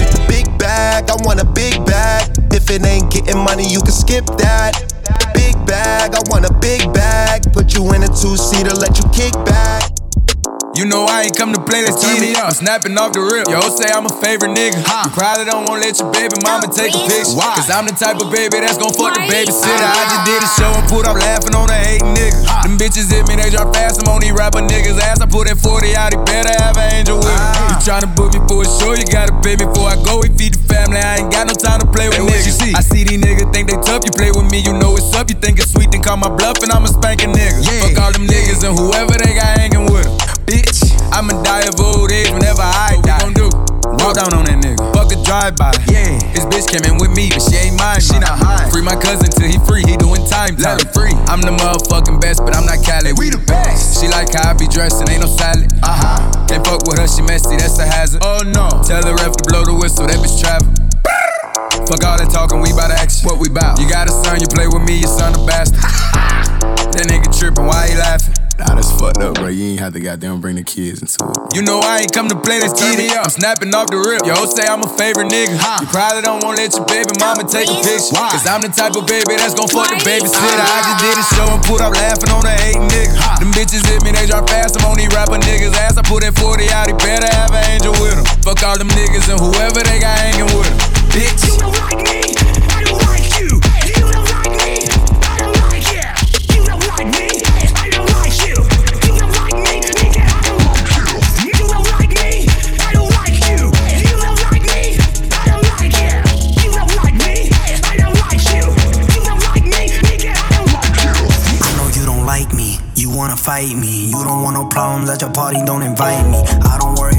You 7.79 7.93
in 7.93 8.03
a 8.03 8.07
two 8.07 8.35
seater, 8.35 8.73
let 8.75 8.97
you 8.97 9.05
kick 9.13 9.33
back. 9.45 9.88
You 10.77 10.85
know 10.85 11.09
I 11.09 11.25
ain't 11.25 11.35
come 11.35 11.51
to 11.53 11.61
play, 11.61 11.81
let's 11.81 11.97
turn 11.97 12.21
me 12.21 12.37
up. 12.37 12.53
I'm 12.53 12.55
snapping 12.55 12.93
off 12.97 13.11
the 13.11 13.25
rip. 13.25 13.49
Yo, 13.49 13.57
say 13.73 13.89
I'm 13.89 14.05
a 14.05 14.13
favorite 14.21 14.53
nigga. 14.53 14.77
You 14.77 15.11
probably 15.11 15.45
don't 15.49 15.65
wanna 15.65 15.81
let 15.81 15.97
your 15.97 16.11
baby 16.13 16.37
mama 16.45 16.69
take 16.69 16.93
a 16.93 17.01
picture. 17.09 17.33
Why? 17.33 17.57
Cause 17.57 17.73
I'm 17.73 17.89
the 17.89 17.95
type 17.97 18.21
of 18.21 18.29
baby 18.29 18.61
that's 18.61 18.77
gon' 18.77 18.93
fuck 18.93 19.17
the 19.17 19.25
babysitter. 19.25 19.87
I 19.89 20.03
just 20.07 20.23
did 20.29 20.39
a 20.39 20.45
ah. 20.45 20.57
show 20.61 20.71
and 20.77 20.85
put 20.85 21.09
up 21.09 21.17
laughing 21.17 21.57
on 21.57 21.67
the 21.67 21.75
hating 21.75 22.13
niggas. 22.13 22.45
Them 22.63 22.77
bitches 22.77 23.09
hit 23.09 23.25
me, 23.25 23.35
they 23.35 23.49
drop 23.49 23.73
fast. 23.73 24.05
I'm 24.05 24.13
on 24.13 24.21
these 24.21 24.31
rapper 24.31 24.61
niggas' 24.61 25.01
ass. 25.01 25.19
I 25.19 25.27
put 25.27 25.49
that 25.49 25.57
40 25.57 25.97
out, 25.97 26.13
he 26.13 26.19
better 26.21 26.53
have 26.61 26.77
an 26.77 27.01
angel 27.01 27.17
with 27.17 27.33
him. 27.33 27.41
Ah. 27.41 27.73
You 27.73 27.75
tryna 27.81 28.13
book 28.13 28.37
me 28.37 28.39
for 28.45 28.61
a 28.61 28.67
show, 28.69 28.93
you 28.93 29.09
gotta 29.09 29.33
pay 29.41 29.57
me 29.57 29.65
before 29.65 29.89
I 29.89 29.97
go. 30.05 30.21
We 30.21 30.29
feed 30.37 30.53
the 30.53 30.63
family, 30.69 31.01
I 31.01 31.25
ain't 31.25 31.33
got 31.33 31.49
no 31.49 31.57
time 31.57 31.81
to 31.81 31.89
play 31.89 32.13
with 32.13 32.21
niggas. 32.29 32.61
See? 32.61 32.77
I 32.77 32.85
see 32.85 33.03
these 33.09 33.17
niggas 33.17 33.49
think 33.49 33.73
they 33.73 33.79
tough, 33.81 34.05
you 34.05 34.13
play 34.13 34.29
with 34.29 34.45
me, 34.53 34.61
you 34.61 34.77
know 34.77 34.93
it's 34.93 35.09
up. 35.17 35.33
You 35.33 35.35
think 35.41 35.57
it's 35.57 35.73
sweet, 35.73 35.89
then 35.89 36.05
call 36.05 36.21
my 36.21 36.29
bluff, 36.29 36.61
and 36.61 36.69
I'ma 36.69 36.93
spank 36.93 37.25
a 37.25 37.27
spanking 37.27 37.33
nigga. 37.33 37.65
Fuck 37.81 37.97
all 37.99 38.13
them 38.13 38.29
niggas 38.29 38.61
and 38.61 38.77
whoever 38.77 39.17
they 39.17 39.33
got 39.33 39.57
hanging 39.57 39.89
with 39.89 40.05
'em. 40.05 40.28
Bitch, 40.49 40.81
I'ma 41.13 41.37
die 41.45 41.69
of 41.69 41.77
old 41.77 42.11
age 42.11 42.33
whenever 42.33 42.65
I 42.65 42.97
die. 43.05 43.21
What 43.21 43.29
we 43.29 43.33
gon' 43.37 43.37
do? 43.37 43.49
Walk 44.01 44.17
down 44.17 44.33
on 44.33 44.49
that 44.49 44.57
nigga. 44.57 44.81
Fuck 44.97 45.13
a 45.13 45.17
drive-by. 45.21 45.77
Yeah. 45.85 46.17
His 46.33 46.41
bitch 46.49 46.65
came 46.65 46.81
in 46.89 46.97
with 46.97 47.13
me, 47.13 47.29
but 47.29 47.45
she 47.45 47.53
ain't 47.69 47.77
mine. 47.77 48.01
She 48.01 48.17
not 48.17 48.33
high. 48.33 48.65
Free 48.73 48.81
my 48.81 48.97
cousin 48.97 49.29
till 49.29 49.45
he 49.45 49.61
free. 49.69 49.85
He 49.85 49.93
doing 49.93 50.25
time. 50.25 50.57
Let 50.57 50.81
him 50.81 50.89
free. 50.89 51.13
I'm 51.29 51.45
the 51.45 51.53
motherfucking 51.53 52.17
best, 52.17 52.41
but 52.41 52.57
I'm 52.57 52.65
not 52.65 52.81
Cali. 52.81 53.13
We 53.13 53.29
the 53.29 53.37
best. 53.45 54.01
She 54.01 54.09
like 54.09 54.33
how 54.33 54.49
I 54.49 54.53
be 54.57 54.65
dressed 54.65 54.97
and 54.97 55.13
ain't 55.13 55.21
no 55.21 55.29
salad. 55.29 55.69
Uh 55.85 55.93
huh. 55.93 56.47
Can't 56.49 56.65
fuck 56.65 56.81
with 56.89 56.97
her, 56.97 57.05
she 57.05 57.21
messy. 57.21 57.53
That's 57.53 57.77
a 57.77 57.85
hazard. 57.85 58.25
Oh 58.25 58.41
no. 58.41 58.73
Tell 58.81 59.05
the 59.05 59.13
ref 59.21 59.37
to 59.37 59.45
blow 59.45 59.61
the 59.61 59.77
whistle. 59.77 60.09
That 60.09 60.17
bitch 60.17 60.41
travel. 60.41 60.65
Fuck 61.89 62.05
all 62.05 62.17
that 62.21 62.29
talking, 62.31 62.61
we 62.61 62.71
bout 62.71 62.93
to 62.93 62.97
action. 62.97 63.27
What 63.27 63.39
we 63.39 63.49
bout? 63.49 63.79
You 63.79 63.89
got 63.89 64.07
a 64.07 64.13
son, 64.23 64.39
you 64.39 64.47
play 64.47 64.67
with 64.67 64.85
me, 64.85 65.01
your 65.01 65.11
son 65.11 65.33
a 65.33 65.41
bastard. 65.45 65.81
that 66.93 67.05
nigga 67.09 67.27
tripping, 67.33 67.65
why 67.65 67.89
he 67.89 67.97
laughing? 67.97 68.37
Nah, 68.59 68.75
that's 68.75 68.91
fucked 68.99 69.23
up, 69.23 69.39
bro. 69.39 69.47
You 69.47 69.71
ain't 69.71 69.79
have 69.79 69.95
to 69.95 70.03
goddamn 70.03 70.43
bring 70.43 70.59
the 70.59 70.67
kids 70.67 70.99
into 70.99 71.15
it. 71.23 71.55
You 71.55 71.63
know 71.63 71.79
I 71.79 72.03
ain't 72.03 72.11
come 72.11 72.27
to 72.27 72.35
play, 72.35 72.59
let's 72.59 72.75
turn 72.75 72.99
me 72.99 73.07
up. 73.15 73.23
I'm 73.23 73.31
snapping 73.31 73.71
off 73.71 73.87
the 73.87 73.95
rip. 73.95 74.27
Yo, 74.27 74.35
say 74.51 74.67
I'm 74.67 74.83
a 74.83 74.91
favorite 74.99 75.31
nigga. 75.31 75.55
You 75.79 75.87
probably 75.87 76.19
don't 76.27 76.43
wanna 76.43 76.59
let 76.59 76.75
your 76.75 76.83
baby 76.83 77.07
mama 77.23 77.47
take 77.47 77.71
a 77.71 77.79
picture. 77.79 78.19
Cause 78.19 78.43
I'm 78.43 78.59
the 78.59 78.67
type 78.67 78.99
of 78.99 79.07
baby 79.07 79.39
that's 79.39 79.55
gon' 79.55 79.71
fuck 79.71 79.87
the 79.87 80.03
babysitter. 80.03 80.59
I 80.59 80.79
just 80.91 80.99
did 80.99 81.15
a 81.15 81.25
show 81.39 81.47
and 81.55 81.63
put 81.63 81.79
up 81.79 81.95
laughing 81.95 82.35
on 82.35 82.43
the 82.43 82.51
hating 82.51 82.91
nigga. 82.91 83.15
Them 83.39 83.55
bitches 83.55 83.87
hit 83.87 84.03
me, 84.03 84.11
they 84.11 84.27
drop 84.27 84.51
fast. 84.51 84.75
I'm 84.75 84.91
on 84.91 84.99
these 84.99 85.09
rapper 85.15 85.39
niggas' 85.39 85.79
ass. 85.79 85.95
I 85.95 86.03
put 86.03 86.27
that 86.27 86.35
40 86.35 86.67
out, 86.75 86.91
he 86.91 86.93
better 86.99 87.31
have 87.31 87.55
an 87.55 87.63
angel 87.71 87.95
with 88.03 88.19
him. 88.19 88.27
Fuck 88.43 88.59
all 88.67 88.75
them 88.75 88.91
niggas 88.91 89.31
and 89.31 89.39
whoever 89.39 89.79
they 89.87 90.03
got 90.03 90.19
hanging 90.19 90.51
with 90.51 90.67
him. 90.67 90.98
You 91.11 91.57
don't 91.57 91.73
like 91.73 91.97
me, 92.05 92.21
I 92.69 92.83
don't 92.85 93.01
like 93.09 93.25
you. 93.39 93.49
You 93.49 94.05
don't 94.13 94.29
like 94.29 94.53
me, 94.61 94.77
I 95.25 95.37
don't 95.39 95.57
like 95.65 95.89
you. 95.89 96.05
You 96.53 96.61
don't 96.65 96.85
like 96.87 97.09
me, 97.09 97.27
I 97.75 97.89
don't 97.89 98.09
like 98.13 98.37
you. 98.45 98.55
You 99.09 99.17
don't 99.17 99.33
like 99.41 99.57
me, 99.57 99.81
nigga, 99.81 100.21
I 100.21 100.41
don't 100.45 100.61
like 100.69 100.85
you. 100.93 101.09
You 101.47 101.53
don't 101.57 101.89
like 101.97 102.13
me, 102.13 102.45
I 102.79 102.93
don't 102.93 103.09
like 103.09 103.41
you. 103.49 103.57
You 104.05 104.15
don't 104.21 104.37
like 104.45 104.63
me, 104.69 105.01
I 105.33 105.49
don't 105.49 105.65
like 105.73 105.97
you. 105.97 106.13
You 106.61 106.69
don't 106.77 106.93
like 107.01 107.17
me, 107.17 107.49
I 107.83 107.97
don't 107.97 108.15
like 108.21 108.45
you. 108.53 108.61
You 109.09 109.21
don't 109.25 109.43
like 109.49 109.65
me, 109.65 109.89
nigga, 110.05 110.29
I 110.29 110.49
don't 110.55 110.71
like 110.77 110.93
you. 110.93 111.09
I 111.65 111.69
know 111.75 111.89
you 111.89 112.05
don't 112.05 112.25
like 112.25 112.53
me, 112.53 112.77
you 112.95 113.09
wanna 113.09 113.35
fight 113.35 113.75
me. 113.75 114.09
You 114.13 114.23
don't 114.23 114.43
want 114.43 114.53
no 114.55 114.65
problems 114.69 115.09
at 115.09 115.21
your 115.21 115.31
party, 115.31 115.57
don't 115.65 115.81
invite 115.81 116.27
me. 116.29 116.37
I 116.63 116.77
don't 116.79 116.95
worry 116.99 117.18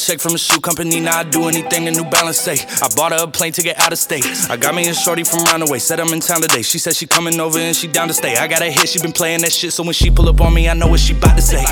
check 0.05 0.19
from 0.19 0.33
a 0.33 0.37
shoe 0.37 0.59
company, 0.59 0.99
now 0.99 1.19
I 1.19 1.23
do 1.23 1.47
anything 1.47 1.87
a 1.87 1.91
New 1.91 2.03
Balance 2.09 2.37
say. 2.37 2.57
I 2.81 2.89
bought 2.95 3.11
her 3.11 3.23
a 3.23 3.27
plane 3.27 3.51
ticket 3.51 3.79
out 3.79 3.91
of 3.91 3.99
state. 3.99 4.25
I 4.49 4.57
got 4.57 4.73
me 4.73 4.87
a 4.89 4.93
shorty 4.93 5.23
from 5.23 5.39
Roundaway, 5.45 5.79
said 5.79 5.99
I'm 5.99 6.11
in 6.13 6.19
town 6.19 6.41
today. 6.41 6.61
She 6.61 6.79
said 6.79 6.95
she 6.95 7.05
coming 7.05 7.39
over 7.39 7.59
and 7.59 7.75
she 7.75 7.87
down 7.87 8.07
to 8.07 8.13
stay. 8.13 8.35
I 8.35 8.47
got 8.47 8.61
a 8.61 8.71
hit, 8.71 8.89
she 8.89 8.99
been 8.99 9.11
playing 9.11 9.41
that 9.41 9.53
shit, 9.53 9.73
so 9.73 9.83
when 9.83 9.93
she 9.93 10.09
pull 10.09 10.27
up 10.29 10.41
on 10.41 10.53
me, 10.53 10.67
I 10.67 10.73
know 10.73 10.87
what 10.87 10.99
she 10.99 11.13
bout 11.13 11.35
to 11.35 11.41
say. 11.41 11.63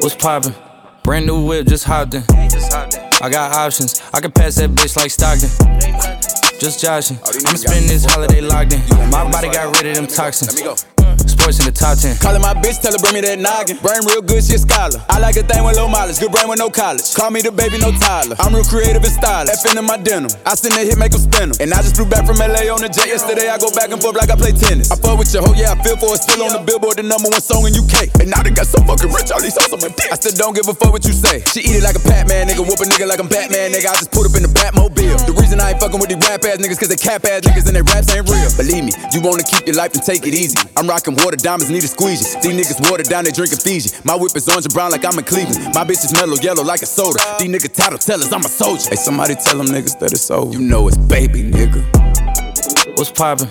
What's 0.00 0.14
poppin'? 0.14 0.54
Brand 1.02 1.26
new 1.26 1.44
whip, 1.44 1.66
just 1.66 1.84
hopped 1.84 2.14
in. 2.14 2.22
I 2.28 3.28
got 3.30 3.52
options, 3.54 4.00
I 4.12 4.20
can 4.20 4.32
pass 4.32 4.56
that 4.56 4.70
bitch 4.70 4.96
like 4.96 5.10
Stockton. 5.10 5.50
Just 6.60 6.80
joshing. 6.80 7.18
I'ma 7.46 7.56
spend 7.56 7.88
this 7.88 8.04
holiday 8.04 8.40
locked 8.40 8.72
in. 8.72 8.80
My 9.10 9.30
body 9.30 9.48
got 9.48 9.76
rid 9.76 9.86
of 9.90 9.96
them 9.96 10.06
toxins. 10.06 10.62
Sports 11.44 11.60
in 11.60 11.68
the 11.68 11.76
top 11.76 12.00
10. 12.00 12.16
Callin' 12.24 12.40
my 12.40 12.56
bitch, 12.56 12.80
tell 12.80 12.88
her 12.88 12.96
bring 13.04 13.12
me 13.12 13.20
that 13.20 13.36
noggin. 13.36 13.76
Brain 13.84 14.00
real 14.08 14.24
good, 14.24 14.40
she 14.40 14.56
a 14.56 14.60
scholar. 14.64 14.96
I 15.12 15.20
like 15.20 15.36
a 15.36 15.44
thing 15.44 15.60
with 15.60 15.76
low 15.76 15.92
mileage, 15.92 16.16
good 16.16 16.32
brain 16.32 16.48
with 16.48 16.56
no 16.56 16.72
college. 16.72 17.04
Call 17.12 17.28
me 17.28 17.44
the 17.44 17.52
baby, 17.52 17.76
no 17.76 17.92
Tyler. 18.00 18.32
I'm 18.40 18.56
real 18.56 18.64
creative 18.64 19.04
and 19.04 19.12
stylish. 19.12 19.52
FN 19.60 19.76
in 19.76 19.84
my 19.84 20.00
denim. 20.00 20.32
I 20.48 20.56
send 20.56 20.72
that 20.72 20.88
hit, 20.88 20.96
make 20.96 21.12
'em 21.12 21.20
spin. 21.20 21.52
And 21.60 21.68
I 21.76 21.84
just 21.84 22.00
flew 22.00 22.08
back 22.08 22.24
from 22.24 22.40
LA 22.40 22.72
on 22.72 22.80
the 22.80 22.88
jet 22.88 23.12
yesterday. 23.12 23.52
I 23.52 23.60
go 23.60 23.68
back 23.76 23.92
and 23.92 24.00
forth 24.00 24.16
like 24.16 24.32
I 24.32 24.40
play 24.40 24.56
tennis. 24.56 24.88
I 24.88 24.96
fuck 24.96 25.20
with 25.20 25.28
your 25.36 25.44
hoe, 25.44 25.52
yeah, 25.52 25.76
I 25.76 25.78
feel 25.84 26.00
for 26.00 26.16
it. 26.16 26.24
Still 26.24 26.48
on 26.48 26.56
the 26.56 26.64
billboard, 26.64 26.96
the 26.96 27.04
number 27.04 27.28
one 27.28 27.44
song 27.44 27.68
in 27.68 27.76
UK. 27.76 28.08
And 28.24 28.32
now 28.32 28.40
they 28.40 28.48
got 28.48 28.64
so 28.64 28.80
fucking 28.80 29.12
rich, 29.12 29.28
all 29.28 29.44
these 29.44 29.52
hoes 29.60 29.68
on 29.68 29.84
my 29.84 29.92
dick. 29.92 30.08
I 30.08 30.16
said, 30.16 30.40
don't 30.40 30.56
give 30.56 30.64
a 30.64 30.72
fuck 30.72 30.96
what 30.96 31.04
you 31.04 31.12
say. 31.12 31.44
She 31.52 31.60
eat 31.60 31.76
it 31.76 31.84
like 31.84 32.00
a 32.00 32.04
Pac-Man, 32.08 32.48
nigga. 32.48 32.64
Whoop 32.64 32.80
a 32.80 32.88
nigga 32.88 33.04
like 33.04 33.20
I'm 33.20 33.28
Batman, 33.28 33.76
nigga. 33.76 33.92
I 33.92 34.00
just 34.00 34.16
put 34.16 34.24
up 34.24 34.32
in 34.32 34.48
the 34.48 34.52
Batmobile. 34.56 35.28
The 35.28 35.36
reason 35.36 35.60
I 35.60 35.76
ain't 35.76 35.80
fucking 35.84 36.00
with 36.00 36.08
these 36.08 36.24
rap 36.24 36.40
ass 36.48 36.56
niggas, 36.56 36.80
cause 36.80 36.88
they 36.88 36.96
cap 36.96 37.28
ass 37.28 37.44
niggas 37.44 37.68
and 37.68 37.76
they 37.76 37.84
raps 37.84 38.08
ain't 38.16 38.24
real. 38.32 38.48
Believe 38.56 38.88
me, 38.88 38.96
you 39.12 39.20
wanna 39.20 39.44
keep 39.44 39.68
your 39.68 39.76
life 39.76 39.92
and 39.92 40.00
take 40.00 40.24
it 40.24 40.32
easy. 40.32 40.56
I'm 40.80 40.88
rocking 40.88 41.12
water 41.20 41.33
diamonds, 41.36 41.70
need 41.70 41.84
a 41.84 41.88
squeegee. 41.88 42.24
These 42.42 42.54
niggas 42.54 42.90
water 42.90 43.02
down, 43.02 43.24
they 43.24 43.30
drinking 43.30 43.58
Fiji. 43.58 43.90
My 44.04 44.14
whip 44.14 44.36
is 44.36 44.48
orange 44.48 44.66
and 44.66 44.74
brown 44.74 44.90
like 44.90 45.04
I'm 45.04 45.18
in 45.18 45.24
Cleveland. 45.24 45.74
My 45.74 45.84
bitch 45.84 46.04
is 46.04 46.12
mellow 46.12 46.36
yellow 46.36 46.62
like 46.62 46.82
a 46.82 46.86
soda. 46.86 47.18
These 47.38 47.48
niggas 47.48 47.74
title 47.74 47.98
tellers, 47.98 48.32
I'm 48.32 48.44
a 48.44 48.48
soldier. 48.48 48.90
Hey, 48.90 48.96
somebody 48.96 49.34
tell 49.34 49.58
them 49.58 49.66
niggas 49.66 49.98
that 50.00 50.12
it's 50.12 50.30
over. 50.30 50.52
You 50.52 50.60
know 50.60 50.88
it's 50.88 50.96
baby, 50.96 51.42
nigga. 51.42 51.82
What's 52.96 53.10
poppin'? 53.10 53.48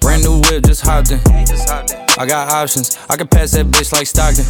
Brand 0.00 0.22
new 0.22 0.40
whip, 0.48 0.64
just 0.64 0.82
hopped 0.82 1.10
in. 1.10 1.20
I 2.18 2.24
got 2.26 2.48
options, 2.48 2.96
I 3.10 3.16
can 3.16 3.28
pass 3.28 3.52
that 3.52 3.66
bitch 3.66 3.92
like 3.92 4.06
Stockton. 4.06 4.44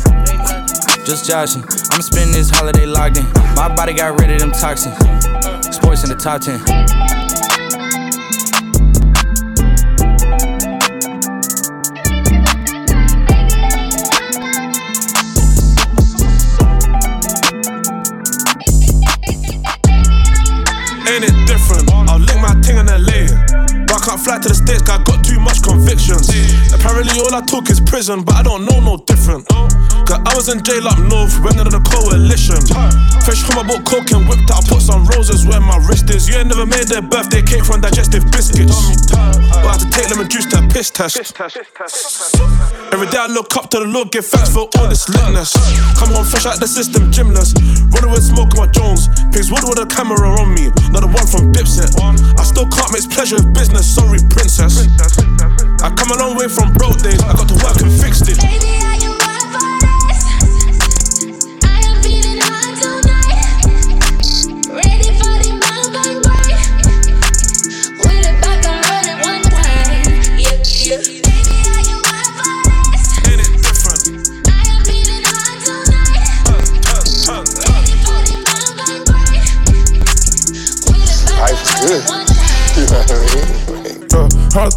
Just 1.04 1.26
joshing, 1.26 1.62
I'ma 1.90 2.02
spend 2.02 2.34
this 2.34 2.50
holiday 2.50 2.86
locked 2.86 3.16
in. 3.16 3.24
My 3.54 3.72
body 3.74 3.92
got 3.94 4.20
rid 4.20 4.30
of 4.30 4.40
them 4.40 4.52
toxins. 4.52 4.94
Sports 5.74 6.04
in 6.04 6.10
the 6.10 6.16
top 6.16 6.42
10. 6.42 7.25
Cause 24.66 24.82
I 24.88 25.02
got 25.02 25.24
too 25.24 25.38
much 25.38 25.62
convictions. 25.62 26.65
Apparently, 26.86 27.18
all 27.18 27.34
I 27.34 27.42
talk 27.42 27.68
is 27.68 27.80
prison, 27.80 28.22
but 28.22 28.36
I 28.36 28.42
don't 28.44 28.64
know 28.64 28.78
no 28.78 28.96
different. 28.96 29.48
Cause 30.06 30.22
I 30.22 30.32
was 30.38 30.46
in 30.46 30.62
jail 30.62 30.86
up 30.86 31.02
north, 31.02 31.34
went 31.42 31.58
under 31.58 31.74
the 31.74 31.82
coalition. 31.82 32.62
Fresh 33.26 33.42
home, 33.42 33.58
I 33.58 33.66
bought 33.66 33.82
coke 33.82 34.14
and 34.14 34.22
whipped 34.30 34.46
out, 34.54 34.62
put 34.70 34.86
some 34.86 35.02
roses 35.10 35.42
where 35.42 35.58
my 35.58 35.82
wrist 35.82 36.06
is. 36.14 36.30
You 36.30 36.38
ain't 36.38 36.46
never 36.46 36.62
made 36.62 36.86
their 36.86 37.02
birthday 37.02 37.42
cake 37.42 37.66
from 37.66 37.82
digestive 37.82 38.22
biscuits. 38.30 39.02
But 39.10 39.66
I 39.66 39.74
had 39.74 39.82
to 39.82 39.90
take 39.90 40.14
lemon 40.14 40.30
juice 40.30 40.46
to 40.54 40.62
a 40.62 40.68
piss 40.70 40.94
test. 40.94 41.18
Every 42.94 43.10
day 43.10 43.18
I 43.18 43.26
look 43.26 43.50
up 43.58 43.66
to 43.74 43.82
the 43.82 43.90
Lord, 43.90 44.14
give 44.14 44.22
thanks 44.22 44.54
for 44.54 44.70
all 44.78 44.86
this 44.86 45.10
litness. 45.10 45.58
Come 45.98 46.14
home 46.14 46.22
fresh 46.22 46.46
out 46.46 46.62
the 46.62 46.70
system, 46.70 47.10
gymless. 47.10 47.50
Running 47.90 48.14
with 48.14 48.22
smoke 48.22 48.54
on 48.54 48.62
my 48.62 48.70
Jones. 48.70 49.10
Pigs 49.34 49.50
wood 49.50 49.66
with 49.66 49.82
a 49.82 49.90
camera 49.90 50.22
on 50.38 50.54
me, 50.54 50.70
not 50.94 51.02
the 51.02 51.10
one 51.10 51.26
from 51.26 51.50
Dipset. 51.50 51.90
I 52.38 52.46
still 52.46 52.70
can't 52.70 52.94
mix 52.94 53.10
pleasure 53.10 53.42
with 53.42 53.50
business, 53.50 53.90
sorry, 53.90 54.22
princess. 54.30 54.86
I 55.82 55.90
come 55.98 56.14
a 56.14 56.18
long 56.22 56.38
way 56.38 56.46
from 56.46 56.75
broke 56.78 56.98
days, 56.98 57.22
I 57.22 57.32
got 57.32 57.48
to 57.48 57.54
work 57.54 57.80
and 57.82 57.92
fixed 57.92 58.28
it. 58.28 58.95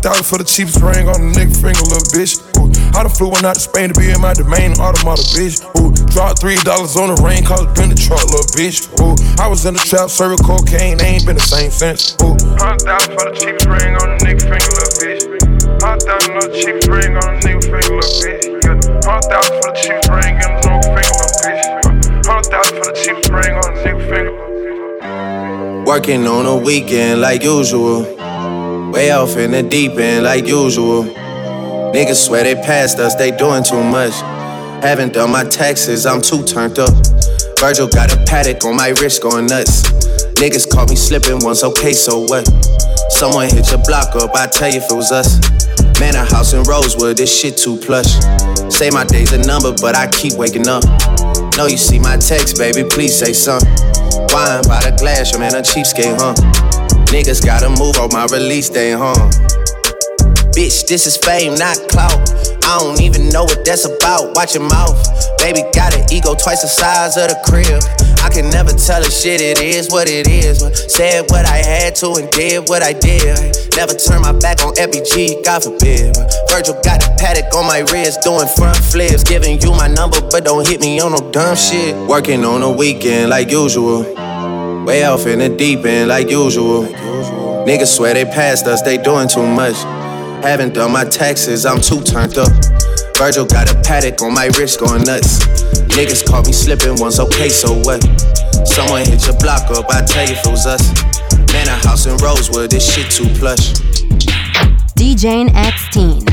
Thousand 0.02 0.26
for 0.26 0.38
the 0.38 0.48
cheapest 0.48 0.80
ring 0.82 1.08
on 1.08 1.20
the 1.20 1.30
nigga 1.36 1.56
finger, 1.56 1.84
little 1.88 2.08
bitch. 2.12 2.40
Ooh, 2.56 2.72
I 2.96 3.04
done 3.04 3.12
flew 3.12 3.30
one 3.30 3.44
out 3.46 3.56
to 3.56 3.64
Spain 3.64 3.92
to 3.92 3.96
be 4.00 4.10
in 4.12 4.20
my 4.20 4.34
domain, 4.34 4.74
automata, 4.80 5.24
bitch. 5.36 5.64
Ooh, 5.80 5.92
dropped 6.12 6.40
three 6.40 6.56
dollars 6.64 6.96
on 6.96 7.14
the 7.14 7.20
rain, 7.22 7.44
cause 7.44 7.64
it 7.64 7.76
been 7.76 7.90
the 7.92 8.00
truck, 8.00 8.24
little 8.32 8.48
bitch. 8.56 8.88
Ooh, 9.04 9.16
I 9.42 9.48
was 9.48 9.66
in 9.66 9.74
the 9.76 9.84
trap, 9.84 10.10
serving 10.10 10.40
cocaine, 10.44 10.98
they 10.98 11.20
ain't 11.20 11.26
been 11.26 11.36
the 11.36 11.44
same 11.44 11.72
since. 11.72 12.16
Ooh, 12.24 12.36
Hundred 12.60 12.84
thousand 12.88 13.16
for 13.16 13.26
the 13.28 13.36
cheapest 13.36 13.68
ring 13.68 13.96
on 14.00 14.08
the 14.16 14.18
nigga 14.24 14.44
finger, 14.44 14.72
little 14.76 14.96
bitch. 15.00 15.24
Hundred 15.80 16.04
thousand 16.08 16.32
for 16.36 16.44
the 16.48 16.56
cheapest 16.60 16.88
ring 16.90 17.14
on 17.16 17.28
the 17.36 17.40
nigga 17.44 17.64
finger, 17.64 17.94
little 17.96 18.16
bitch. 18.20 18.44
Yeah. 18.44 19.08
Hundred 19.08 19.30
thousand 19.32 19.56
for 19.60 19.68
the 19.72 19.80
cheapest 19.80 20.10
ring 20.12 20.36
on 20.40 20.52
the 20.56 20.68
nigga 20.68 20.92
finger, 20.96 21.16
little 21.20 21.40
bitch. 21.44 21.64
Hundred 22.28 22.52
thousand 22.52 22.76
for 22.80 22.88
the 22.88 22.96
cheapest 23.00 23.32
ring 23.32 23.54
on 23.56 23.68
the 23.72 23.80
nigga 23.84 24.04
finger. 24.08 24.34
Working 25.86 26.28
on 26.28 26.46
a 26.46 26.56
weekend 26.56 27.22
like 27.22 27.44
usual. 27.44 28.19
Way 28.92 29.12
off 29.12 29.38
in 29.38 29.52
the 29.52 29.62
deep 29.62 29.98
end 29.98 30.26
like 30.26 30.48
usual. 30.48 31.04
Niggas 31.94 32.26
swear 32.26 32.44
they 32.44 32.56
passed 32.56 32.98
us, 33.00 33.16
they 33.16 33.32
doing 33.32 33.64
too 33.64 33.84
much. 33.84 34.14
Haven't 34.84 35.14
done 35.14 35.32
my 35.32 35.44
taxes, 35.44 36.06
I'm 36.06 36.22
too 36.22 36.44
turned 36.44 36.80
up. 36.80 36.90
Virgil 37.60 37.88
got 37.88 38.12
a 38.12 38.18
Patek 38.26 38.66
on 38.66 38.76
my 38.76 38.90
wrist 39.00 39.22
going 39.22 39.46
nuts. 39.46 39.84
Niggas 40.42 40.70
caught 40.72 40.90
me 40.90 40.96
slipping 40.96 41.40
once, 41.42 41.64
okay, 41.64 41.94
so 41.94 42.22
what? 42.22 42.48
Someone 43.12 43.50
hit 43.50 43.70
your 43.70 43.84
block 43.86 44.16
up, 44.16 44.32
I 44.34 44.48
tell 44.48 44.70
you 44.70 44.78
if 44.78 44.90
it 44.90 44.96
was 44.96 45.12
us. 45.12 45.40
Man, 46.00 46.16
a 46.16 46.26
house 46.26 46.54
in 46.54 46.64
Rosewood, 46.64 47.18
this 47.18 47.30
shit 47.30 47.58
too 47.58 47.78
plush. 47.78 48.18
Say 48.74 48.90
my 48.90 49.04
day's 49.04 49.34
a 49.34 49.40
number, 49.40 49.74
but 49.82 49.96
I 49.96 50.08
keep 50.08 50.34
waking 50.34 50.68
up. 50.68 50.84
Know 51.58 51.68
you 51.68 51.78
see 51.78 52.00
my 52.00 52.18
text, 52.18 52.58
baby, 52.58 52.88
please 52.90 53.18
say 53.18 53.34
something. 53.34 53.70
Wine 54.32 54.64
by 54.66 54.82
the 54.82 54.96
glass, 54.98 55.32
your 55.32 55.42
man 55.42 55.56
a 55.56 55.62
cheapskate, 55.62 56.18
huh? 56.18 56.79
Niggas 57.10 57.44
gotta 57.44 57.70
move 57.70 57.98
on 57.98 58.10
my 58.14 58.28
release 58.32 58.70
day, 58.70 58.92
huh? 58.92 59.18
Bitch, 60.54 60.86
this 60.86 61.08
is 61.08 61.18
fame, 61.18 61.56
not 61.56 61.76
clout. 61.90 62.14
I 62.64 62.78
don't 62.78 63.02
even 63.02 63.30
know 63.30 63.46
what 63.46 63.66
that's 63.66 63.86
about. 63.86 64.36
Watch 64.36 64.54
your 64.54 64.70
mouth. 64.70 64.94
Baby 65.40 65.64
got 65.74 65.96
an 65.98 66.06
ego 66.14 66.36
twice 66.36 66.62
the 66.62 66.68
size 66.68 67.18
of 67.18 67.30
the 67.34 67.38
crib. 67.50 67.82
I 68.22 68.30
can 68.30 68.52
never 68.52 68.70
tell 68.70 69.02
a 69.02 69.10
shit, 69.10 69.42
it 69.42 69.60
is 69.60 69.90
what 69.90 70.08
it 70.08 70.28
is. 70.28 70.62
Said 70.94 71.26
what 71.30 71.50
I 71.50 71.58
had 71.58 71.96
to 71.96 72.14
and 72.14 72.30
did 72.30 72.70
what 72.70 72.84
I 72.84 72.94
did. 72.94 73.58
Never 73.76 73.94
turn 73.94 74.22
my 74.22 74.34
back 74.38 74.62
on 74.62 74.76
FBG, 74.76 75.44
God 75.44 75.64
forbid. 75.64 76.14
Virgil 76.54 76.78
got 76.86 77.02
a 77.02 77.10
Patek 77.18 77.50
on 77.58 77.66
my 77.66 77.80
wrist, 77.90 78.22
doing 78.22 78.48
front 78.54 78.78
flips. 78.78 79.24
Giving 79.24 79.60
you 79.62 79.72
my 79.72 79.88
number, 79.88 80.22
but 80.30 80.46
don't 80.46 80.68
hit 80.68 80.80
me 80.80 81.00
on 81.00 81.14
no 81.14 81.32
dumb 81.32 81.56
shit. 81.56 81.96
Working 82.08 82.46
on 82.46 82.62
a 82.62 82.70
weekend 82.72 83.32
like 83.32 83.50
usual. 83.50 84.06
Way 84.86 85.04
off 85.04 85.28
in 85.28 85.40
the 85.40 85.50
deep 85.50 85.86
end 85.86 86.10
like 86.10 86.30
usual. 86.30 86.84
Niggas 87.66 87.96
swear 87.96 88.14
they 88.14 88.26
passed 88.26 88.66
us, 88.66 88.82
they 88.82 88.98
doing 88.98 89.28
too 89.28 89.46
much. 89.46 89.76
Haven't 90.44 90.74
done 90.74 90.92
my 90.92 91.06
taxes, 91.06 91.66
I'm 91.66 91.82
too 91.82 92.02
turned 92.02 92.38
up. 92.38 92.52
Virgil 93.18 93.46
got 93.46 93.70
a 93.72 93.76
Patek 93.76 94.22
on 94.22 94.34
my 94.34 94.48
wrist 94.58 94.80
going 94.80 95.04
nuts. 95.04 95.46
Niggas 95.96 96.26
caught 96.26 96.48
me 96.48 96.54
slipping 96.54 96.96
once, 97.00 97.20
okay, 97.20 97.50
so 97.50 97.74
what? 97.84 98.02
Someone 98.66 99.06
hit 99.06 99.26
your 99.26 99.38
block 99.38 99.70
up, 99.72 99.86
I 99.90 100.06
tell 100.06 100.26
you 100.26 100.34
if 100.34 100.46
it 100.46 100.50
was 100.50 100.66
us. 100.66 101.10
Man, 101.52 101.68
a 101.68 101.76
house 101.88 102.06
in 102.06 102.16
Rosewood. 102.18 102.70
This 102.70 102.86
shit 102.94 103.10
too 103.10 103.28
plush. 103.40 103.74
DJ 104.96 105.50
X 105.56 105.90
Teen. 105.92 106.24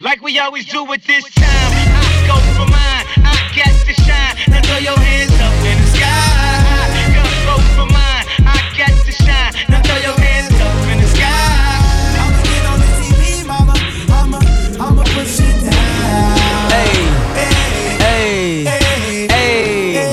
Like 0.00 0.20
we 0.20 0.38
always 0.38 0.66
do 0.66 0.84
with 0.84 1.02
this 1.06 1.24
time. 1.34 1.46
I 1.48 2.26
go 2.26 2.36
for 2.54 2.70
mine. 2.70 3.06
I 3.24 3.34
got 3.56 3.72
to 3.86 3.92
shine. 3.94 4.36
Now 4.50 4.60
throw 4.62 4.78
your 4.78 4.98
hands 4.98 5.32
up 5.32 5.64
in 5.64 5.78
the 5.80 5.86
sky. 5.96 7.05
Got 8.76 8.92
to 8.92 9.12
shine. 9.12 9.52
Now 9.68 9.80
throw 9.80 9.96
your 9.96 10.18
hands 10.20 10.52
up 10.52 10.92
in 10.92 11.00
the 11.00 11.08
sky. 11.08 11.24
I'ma 12.20 12.42
get 12.44 12.64
on 12.68 12.78
the 12.78 12.88
TV, 13.00 13.46
mama. 13.46 13.72
I'ma, 14.12 14.38
I'ma 14.76 15.02
push 15.16 15.40
it 15.40 15.56
down. 15.64 16.68
Hey, 16.68 17.08
hey, 18.04 18.64
hey, 19.32 20.06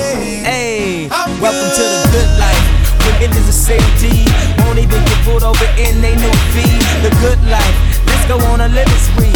hey. 0.48 1.08
Welcome 1.44 1.70
to 1.76 1.84
the 1.92 2.08
good 2.08 2.30
life. 2.40 2.64
Women 3.04 3.36
is 3.36 3.48
a 3.48 3.52
safety. 3.52 4.24
Won't 4.64 4.78
even 4.78 5.04
get 5.04 5.20
pulled 5.24 5.44
over 5.44 5.68
in 5.76 6.00
they 6.00 6.16
new 6.16 6.32
feed. 6.56 6.80
The 7.04 7.12
good 7.20 7.40
life. 7.44 7.76
Let's 8.06 8.24
go 8.26 8.38
on 8.48 8.62
a 8.62 8.68
living 8.68 9.02
spree. 9.12 9.33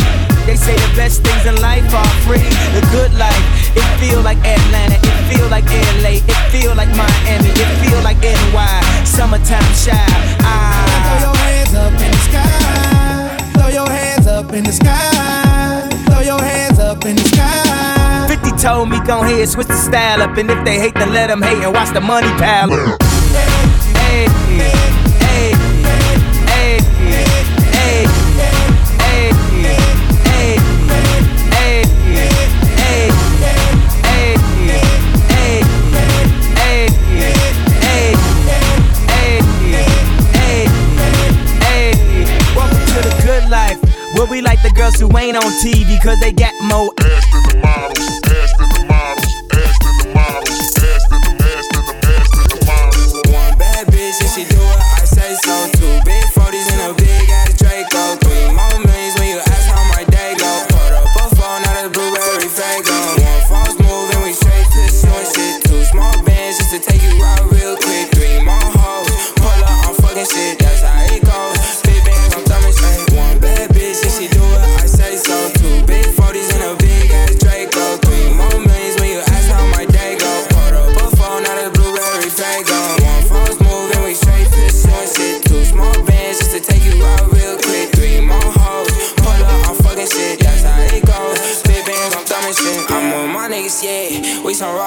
They 0.49 0.57
say 0.57 0.73
the 0.77 0.97
best 0.97 1.21
things 1.21 1.45
in 1.45 1.61
life 1.61 1.85
are 1.93 2.09
free. 2.25 2.41
The 2.73 2.81
good 2.91 3.13
life. 3.21 3.45
It 3.77 3.85
feel 4.01 4.23
like 4.23 4.39
Atlanta. 4.39 4.97
It 4.97 5.17
feel 5.29 5.47
like 5.51 5.69
LA. 6.01 6.25
It 6.25 6.41
feel 6.49 6.75
like 6.75 6.89
Miami. 6.97 7.53
It 7.53 7.69
feel 7.85 8.01
like 8.01 8.17
NY. 8.25 9.05
Summertime 9.05 9.73
shy. 9.77 9.93
Ah. 10.41 10.89
Throw 11.05 11.29
your 11.29 11.37
hands 11.37 11.75
up 11.77 11.93
in 12.01 12.11
the 12.17 12.23
sky. 12.33 13.37
Throw 13.53 13.69
your 13.69 13.91
hands 13.91 14.27
up 14.27 14.53
in 14.55 14.65
the 14.65 14.73
sky. 14.73 15.85
Throw 16.09 16.21
your 16.21 16.41
hands 16.41 16.79
up 16.79 17.05
in 17.05 17.17
the 17.17 17.25
sky. 17.29 18.27
50 18.29 18.51
told 18.57 18.89
me 18.89 18.99
go 19.07 19.21
ahead, 19.21 19.47
switch 19.51 19.67
the 19.67 19.77
style 19.77 20.23
up. 20.23 20.35
And 20.39 20.51
if 20.51 20.65
they 20.65 20.79
hate, 20.79 20.95
then 20.95 21.13
let 21.13 21.27
them 21.27 21.43
hate 21.43 21.63
and 21.63 21.75
watch 21.75 21.93
the 21.93 22.01
money 22.01 22.33
pile 22.41 22.73
up. 22.73 23.03
Hey, 24.01 24.25
hey, 24.25 24.65
hey, 24.65 24.88
Where 44.19 44.27
we 44.27 44.41
like 44.41 44.61
the 44.63 44.71
girls 44.71 44.99
who 44.99 45.07
ain't 45.17 45.37
on 45.37 45.47
TV 45.63 46.03
cause 46.03 46.19
they 46.19 46.33
got 46.33 46.53
more 46.67 46.91
ass 46.99 47.25
than 47.31 47.43
the 47.47 47.57
models, 47.63 47.98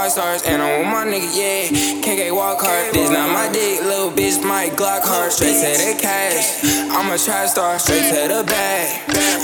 rock 0.02 0.10
stars, 0.10 0.42
and 0.50 0.62
I'm 0.62 0.82
with 0.82 0.90
my 0.90 1.06
nigga, 1.06 1.30
yeah. 1.30 2.02
KK 2.02 2.34
walk 2.34 2.62
hard, 2.62 2.94
this 2.94 3.10
not 3.12 3.30
my 3.30 3.52
dick, 3.54 3.86
little 3.86 4.10
bitch, 4.10 4.42
my 4.42 4.66
Glock 4.74 5.06
hard. 5.06 5.32
Straight 5.32 5.62
to 5.62 5.70
the 5.78 5.94
cash. 5.94 6.66
I'm 6.90 7.06
a 7.14 7.18
trap 7.18 7.48
star, 7.50 7.78
straight 7.78 8.10
to 8.10 8.26
the 8.26 8.42
bag. 8.42 8.90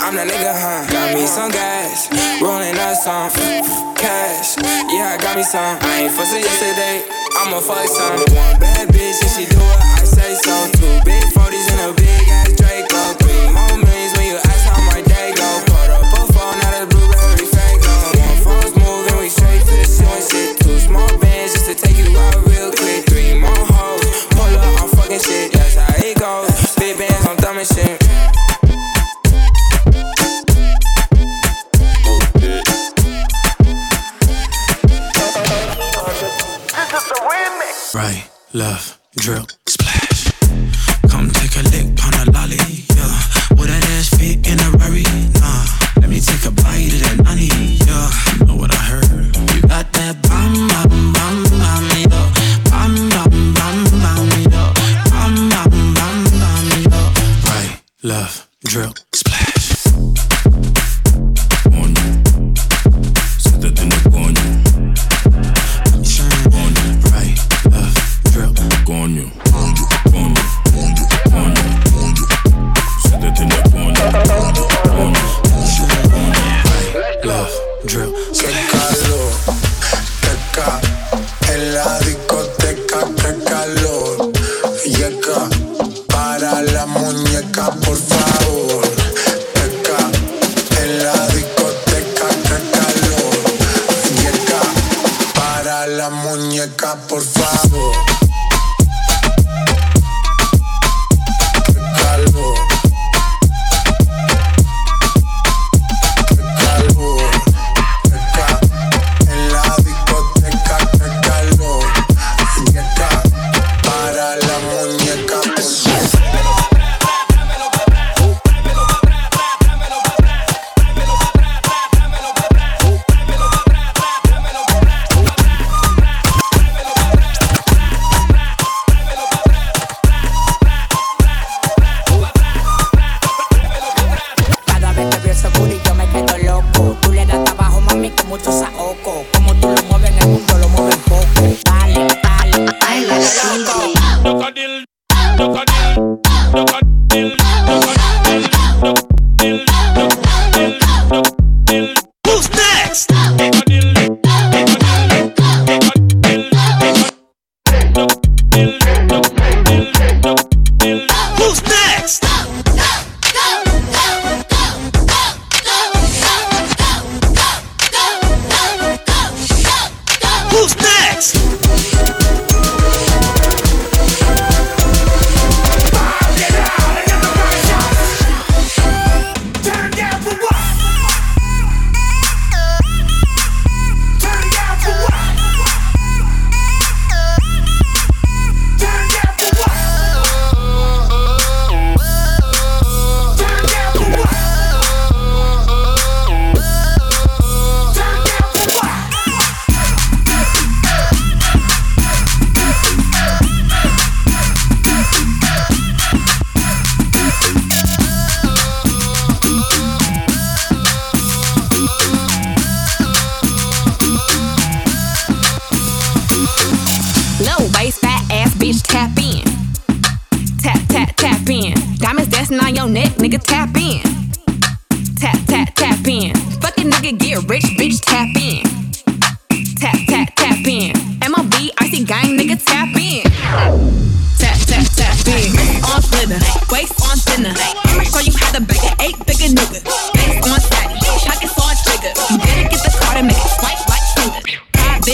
I'm 0.01 0.15
the 0.15 0.25
nigga, 0.25 0.53
huh? 0.57 0.89
Got 0.89 1.13
me 1.13 1.27
some 1.27 1.51
gas, 1.51 2.09
rolling 2.41 2.73
up 2.73 2.97
some 2.97 3.29
cash. 3.93 4.57
Yeah, 4.89 5.13
I 5.13 5.17
got 5.21 5.37
me 5.37 5.43
some. 5.43 5.77
I 5.77 6.09
ain't 6.09 6.13
fussing 6.13 6.41
yesterday, 6.41 7.05
I'ma 7.37 7.61
fuck 7.61 7.85
some. 7.85 8.17
One 8.33 8.57
bad 8.57 8.89
bitch, 8.89 9.21
and 9.21 9.29
she 9.29 9.45
do 9.45 9.61
it, 9.61 9.77
I 9.93 10.01
say 10.09 10.33
so. 10.41 10.55
Two 10.73 10.89
big 11.05 11.21
40s 11.37 11.69
and 11.69 11.81
a 11.85 11.93
big 11.93 12.29
ass 12.33 12.36
bands, 27.57 27.71
I'm 27.71 27.97
thumbing 27.97 28.01
shit. 28.01 28.03
Right, 37.93 38.29
left, 38.53 38.99
drill, 39.15 39.47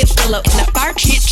Private 0.04 0.20
filler, 0.20 0.38
in 0.40 0.58
the 0.58 0.72
fire 0.74 0.94
shit 0.98 1.23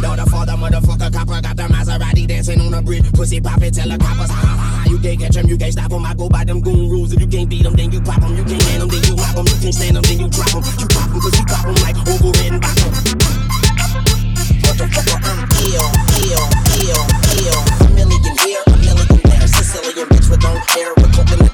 daughter, 0.00 0.24
father, 0.30 0.52
motherfucker, 0.52 1.12
copper. 1.12 1.40
Got 1.42 1.56
the 1.56 1.64
Maserati 1.64 2.26
dancing 2.26 2.60
on 2.60 2.70
the 2.72 2.82
bridge. 2.82 3.10
Pussy 3.12 3.40
poppin', 3.40 3.72
tell 3.72 3.88
the 3.88 3.98
coppers, 3.98 4.30
ha 4.30 4.36
ha 4.36 4.56
ha. 4.56 4.84
You 4.88 4.98
can't 4.98 5.18
catch 5.20 5.36
'em, 5.36 5.48
you 5.48 5.56
can't 5.56 5.72
stop 5.72 5.92
'em. 5.92 6.04
I 6.06 6.14
go 6.14 6.28
by 6.28 6.44
them 6.44 6.60
goon 6.60 6.88
rules. 6.88 7.12
If 7.12 7.20
you 7.20 7.26
can't 7.26 7.48
beat 7.48 7.66
'em, 7.66 7.74
then 7.74 7.90
you 7.92 8.00
pop 8.00 8.22
'em. 8.22 8.36
You 8.36 8.44
can't 8.44 8.62
hand 8.62 8.82
'em, 8.82 8.88
then 8.88 9.02
you 9.04 9.14
rob 9.16 9.38
'em. 9.38 9.46
You 9.46 9.56
can't 9.60 9.74
stand 9.74 9.96
'em, 9.96 10.02
then 10.02 10.20
you 10.20 10.28
drop 10.28 10.54
'em. 10.54 10.62
You 10.78 10.86
pop 10.88 11.10
'em, 11.10 11.20
cause 11.20 11.38
you 11.38 11.44
pop 11.44 11.66
'em 11.66 11.74
like 11.82 11.98
over 12.08 12.32
and 12.46 12.60
back 12.60 12.78
'em. 12.82 12.92
Motherfucker, 14.62 15.18
I'm 15.28 15.40
ill, 15.66 15.88
ill, 16.22 16.46
ill, 16.80 17.02
ill. 17.42 17.60
A 17.80 17.88
million 17.92 18.36
here, 18.44 18.62
a 18.66 18.76
million 18.78 19.20
there. 19.24 19.48
Sicilian 19.48 20.08
bitch 20.08 20.28
with 20.30 20.42
long 20.44 20.60
hair. 20.68 20.92
We're 20.96 21.12
cooking 21.12 21.51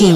This 0.00 0.08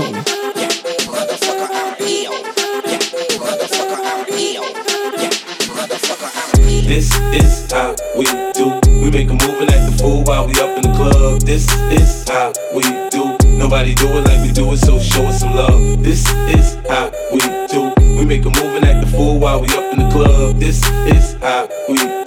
is 7.35 7.71
how 7.71 7.95
we 8.17 8.25
do. 8.55 8.81
We 9.03 9.11
make 9.11 9.29
a 9.29 9.35
move 9.35 9.61
and 9.61 9.71
act 9.71 9.93
the 9.93 9.99
fool 10.01 10.25
while 10.25 10.47
we 10.47 10.55
up 10.55 10.79
in 10.79 10.85
the 10.91 10.97
club. 10.97 11.43
This 11.43 11.71
is 11.93 12.27
how 12.27 12.55
we 12.75 12.81
do. 13.11 13.37
Nobody 13.59 13.95
do 13.95 14.09
it 14.09 14.23
like 14.23 14.41
we 14.41 14.53
do 14.53 14.73
it, 14.73 14.79
so 14.79 14.99
show 14.99 15.27
us 15.27 15.41
some 15.41 15.55
love. 15.55 16.03
This 16.03 16.27
is 16.49 16.77
how 16.89 17.13
we 17.31 17.41
do. 17.69 17.93
We 18.17 18.25
make 18.25 18.47
a 18.47 18.51
move 18.51 18.77
and 18.77 18.87
act 18.87 19.05
the 19.05 19.11
fool 19.15 19.39
while 19.39 19.61
we 19.61 19.69
up 19.69 19.93
in 19.93 19.99
the 19.99 20.09
club. 20.11 20.61
This 20.61 20.83
is 21.07 21.35
how 21.43 21.69
we 21.91 21.99
do. 21.99 22.24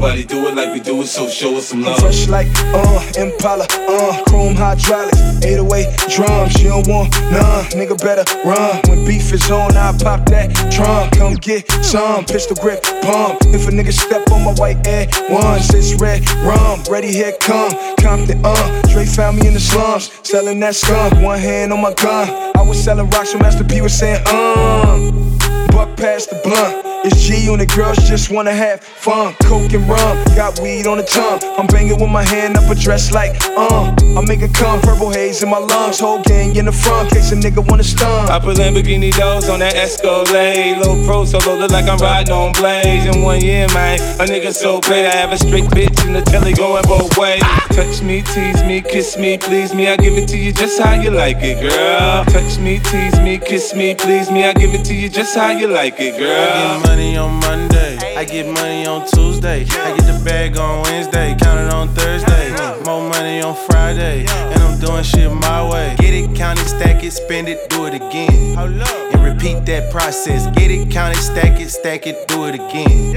Nobody 0.00 0.24
do 0.24 0.48
it 0.48 0.54
like 0.54 0.72
we 0.72 0.80
do 0.80 1.02
it, 1.02 1.08
so 1.08 1.28
show 1.28 1.58
us 1.58 1.68
some 1.68 1.82
love. 1.82 1.96
I'm 1.96 2.00
fresh 2.00 2.26
like 2.26 2.48
uh 2.72 3.04
Impala, 3.18 3.66
uh 3.68 4.24
chrome 4.24 4.54
hydraulics, 4.54 5.20
808 5.44 6.08
drums. 6.08 6.62
You 6.62 6.70
don't 6.70 6.88
want 6.88 7.12
none, 7.28 7.66
nigga 7.76 8.00
better 8.00 8.24
run. 8.42 8.80
When 8.88 9.04
beef 9.04 9.30
is 9.30 9.50
on, 9.50 9.76
I 9.76 9.92
pop 9.98 10.24
that 10.30 10.56
trunk. 10.72 11.18
Come 11.18 11.34
get 11.34 11.70
some 11.84 12.24
pistol 12.24 12.56
grip 12.56 12.82
pump. 13.02 13.42
If 13.52 13.68
a 13.68 13.70
nigga 13.70 13.92
step 13.92 14.26
on 14.32 14.42
my 14.42 14.54
white 14.54 14.86
air 14.86 15.06
ones, 15.28 15.68
it's 15.74 15.92
red 16.00 16.24
rum. 16.48 16.82
Ready 16.88 17.12
here 17.12 17.36
come 17.38 17.70
Compton, 18.00 18.40
uh. 18.42 18.82
Dre 18.88 19.04
found 19.04 19.36
me 19.36 19.48
in 19.48 19.52
the 19.52 19.60
slums, 19.60 20.10
selling 20.22 20.60
that 20.60 20.76
skunk. 20.76 21.20
One 21.22 21.38
hand 21.38 21.74
on 21.74 21.82
my 21.82 21.92
gun. 21.92 22.56
I 22.56 22.62
was 22.62 22.82
selling 22.82 23.10
rocks, 23.10 23.32
so 23.32 23.38
Master 23.38 23.64
P 23.64 23.82
was 23.82 23.92
saying, 23.92 24.26
um. 24.28 25.36
Buck 25.72 25.89
past 26.00 26.30
the 26.30 26.40
blunt. 26.42 26.86
It's 27.04 27.16
G 27.22 27.48
on 27.48 27.58
the 27.58 27.66
girls 27.66 27.96
just 28.08 28.30
wanna 28.30 28.52
have 28.52 28.80
fun. 28.80 29.34
Coke 29.44 29.72
and 29.72 29.88
rum, 29.88 30.16
got 30.36 30.58
weed 30.60 30.86
on 30.86 30.98
the 30.98 31.04
tongue. 31.04 31.40
I'm 31.56 31.66
banging 31.66 32.00
with 32.00 32.10
my 32.10 32.22
hand 32.22 32.56
up 32.56 32.70
a 32.70 32.74
dress 32.74 33.12
like, 33.12 33.40
uh. 33.56 33.94
I 34.16 34.20
make 34.26 34.42
it 34.42 34.52
come, 34.52 34.80
purple 34.80 35.10
haze 35.10 35.42
in 35.42 35.48
my 35.48 35.58
lungs. 35.58 36.00
Whole 36.00 36.22
gang 36.22 36.56
in 36.56 36.66
the 36.66 36.72
front, 36.72 37.10
case 37.10 37.32
a 37.32 37.36
nigga 37.36 37.66
wanna 37.68 37.84
stun. 37.84 38.28
I 38.28 38.38
put 38.38 38.56
Lamborghini 38.56 39.12
doors 39.16 39.48
on 39.48 39.60
that 39.60 39.76
Escalade. 39.76 40.78
Low 40.84 41.02
pro 41.06 41.24
solo, 41.24 41.56
look 41.56 41.70
like 41.70 41.88
I'm 41.88 41.98
riding 41.98 42.32
on 42.32 42.52
blades. 42.52 43.06
In 43.06 43.22
one 43.22 43.40
year, 43.40 43.66
man, 43.68 43.98
a 44.20 44.24
nigga 44.24 44.52
so 44.52 44.80
great. 44.80 45.06
I 45.06 45.14
have 45.14 45.32
a 45.32 45.38
straight 45.38 45.64
bitch 45.70 46.06
in 46.06 46.12
the 46.12 46.22
telly 46.22 46.52
going 46.52 46.84
both 46.84 47.16
ways. 47.16 47.42
Touch 47.72 48.02
me, 48.02 48.22
tease 48.22 48.62
me, 48.64 48.82
kiss 48.82 49.16
me, 49.16 49.38
please 49.38 49.74
me. 49.74 49.88
I 49.88 49.96
give 49.96 50.18
it 50.18 50.28
to 50.28 50.36
you 50.36 50.52
just 50.52 50.80
how 50.80 50.94
you 50.94 51.10
like 51.10 51.38
it, 51.40 51.60
girl. 51.60 52.24
Touch 52.26 52.58
me, 52.58 52.78
tease 52.78 53.18
me, 53.20 53.38
kiss 53.38 53.74
me, 53.74 53.94
please 53.94 54.30
me. 54.30 54.44
I 54.44 54.52
give 54.52 54.74
it 54.74 54.84
to 54.84 54.94
you 54.94 55.08
just 55.08 55.34
how 55.34 55.50
you 55.50 55.68
like 55.68 55.89
it, 55.89 55.89
I 55.98 56.10
girl. 56.10 56.18
get 56.18 56.86
money 56.86 57.16
on 57.16 57.40
Monday. 57.40 57.98
I 58.16 58.24
get 58.24 58.46
money 58.46 58.86
on 58.86 59.06
Tuesday. 59.08 59.62
I 59.62 59.96
get 59.96 60.06
the 60.06 60.22
bag 60.24 60.56
on 60.56 60.82
Wednesday. 60.82 61.34
Count 61.40 61.60
it 61.60 61.72
on 61.72 61.88
Thursday. 61.88 62.50
More 62.84 63.08
money 63.08 63.42
on 63.42 63.56
Friday. 63.66 64.26
And 64.28 64.62
I'm 64.62 64.78
doing 64.78 65.02
shit 65.02 65.32
my 65.32 65.68
way. 65.68 65.96
Get 65.98 66.14
it, 66.14 66.34
count 66.36 66.60
it, 66.60 66.66
stack 66.66 67.02
it, 67.02 67.12
spend 67.12 67.48
it, 67.48 67.68
do 67.70 67.86
it 67.86 67.94
again. 67.94 68.56
And 68.58 69.24
repeat 69.24 69.66
that 69.66 69.90
process. 69.90 70.46
Get 70.56 70.70
it, 70.70 70.90
count 70.90 71.16
it, 71.16 71.20
stack 71.20 71.60
it, 71.60 71.70
stack 71.70 72.06
it, 72.06 72.28
do 72.28 72.46
it 72.46 72.54
again. 72.54 73.16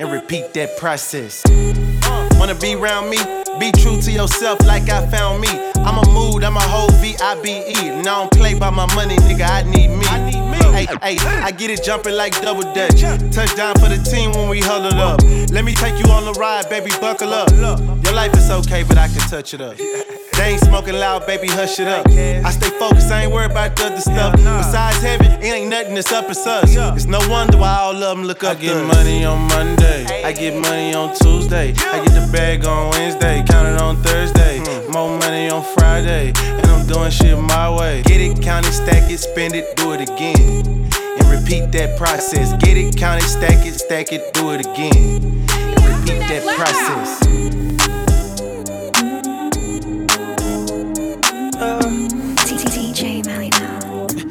And 0.00 0.12
repeat 0.12 0.52
that 0.54 0.76
process. 0.78 1.42
Wanna 2.38 2.54
be 2.54 2.74
around 2.74 3.10
me? 3.10 3.18
Be 3.58 3.70
true 3.72 4.00
to 4.00 4.10
yourself 4.10 4.58
like 4.64 4.88
I 4.88 5.06
found 5.08 5.40
me. 5.42 5.48
I'm 5.76 5.98
a 5.98 6.06
mood, 6.10 6.44
I'm 6.44 6.56
a 6.56 6.60
whole 6.60 6.90
V-I-B-E. 7.00 7.88
And 7.88 8.00
I 8.00 8.20
don't 8.20 8.30
play 8.32 8.54
by 8.54 8.70
my 8.70 8.86
money, 8.94 9.16
nigga, 9.16 9.48
I 9.48 9.62
need 9.62 9.88
me. 9.88 10.06
I. 10.88 10.98
Hey, 11.02 11.16
hey, 11.16 11.40
I 11.40 11.50
get 11.50 11.70
it 11.70 11.82
jumping 11.82 12.14
like 12.14 12.40
double 12.40 12.62
dutch. 12.62 13.00
Touchdown 13.32 13.74
for 13.76 13.88
the 13.88 14.00
team 14.10 14.32
when 14.32 14.48
we 14.48 14.60
huddle 14.60 14.98
up. 14.98 15.22
Let 15.50 15.64
me 15.64 15.74
take 15.74 15.98
you 15.98 16.10
on 16.12 16.24
the 16.24 16.32
ride, 16.32 16.68
baby, 16.68 16.90
buckle 17.00 17.32
up. 17.32 17.50
Your 17.50 18.14
life 18.14 18.34
is 18.36 18.50
okay, 18.50 18.82
but 18.82 18.98
I 18.98 19.08
can 19.08 19.20
touch 19.28 19.54
it 19.54 19.60
up. 19.60 19.76
They 19.76 20.52
ain't 20.52 20.60
smoking 20.64 20.94
loud, 20.94 21.26
baby, 21.26 21.48
hush 21.48 21.80
it 21.80 21.88
up. 21.88 22.06
I 22.08 22.50
stay 22.50 22.70
focused, 22.78 23.10
I 23.10 23.24
ain't 23.24 23.32
worried 23.32 23.50
about 23.50 23.76
the 23.76 23.86
other 23.86 24.00
stuff. 24.00 24.32
Besides 24.36 25.02
heaven, 25.02 25.32
it 25.32 25.44
ain't 25.44 25.68
nothing 25.68 25.94
that's 25.94 26.12
up, 26.12 26.30
it's 26.30 26.46
us. 26.46 26.74
It's 26.96 27.06
no 27.06 27.18
wonder 27.28 27.58
why 27.58 27.76
all 27.76 27.94
of 27.94 28.16
them 28.16 28.26
look 28.26 28.42
up. 28.44 28.56
I 28.56 28.60
get 28.60 28.86
money 28.86 29.24
on 29.24 29.48
Monday, 29.48 30.06
I 30.24 30.32
get 30.32 30.54
money 30.56 30.94
on 30.94 31.14
Tuesday, 31.16 31.74
I 31.76 32.04
get 32.04 32.14
the 32.14 32.28
bag 32.32 32.64
on 32.64 32.90
Wednesday, 32.90 33.44
count 33.46 33.68
it 33.68 33.80
on 33.80 33.96
Thursday. 34.02 34.60
More 34.88 35.18
money 35.18 35.50
on 35.50 35.62
Friday, 35.74 36.32
and 36.36 36.69
doing 36.90 37.10
shit 37.10 37.38
my 37.38 37.70
way. 37.70 38.02
Get 38.02 38.20
it, 38.20 38.42
count 38.42 38.66
it, 38.66 38.72
stack 38.72 39.10
it, 39.10 39.18
spend 39.18 39.54
it, 39.54 39.76
do 39.76 39.92
it 39.92 40.00
again. 40.00 40.90
And 41.18 41.26
repeat 41.30 41.70
that 41.72 41.96
process. 41.96 42.52
Get 42.64 42.76
it, 42.76 42.96
count 42.96 43.22
it, 43.22 43.26
stack 43.26 43.64
it, 43.64 43.74
stack 43.74 44.12
it, 44.12 44.34
do 44.34 44.50
it 44.50 44.60
again. 44.60 45.46
And 45.50 45.84
repeat 45.86 46.20
that 46.28 46.42
process. 46.56 47.20
DJ 52.90 53.24
Melly 53.24 53.50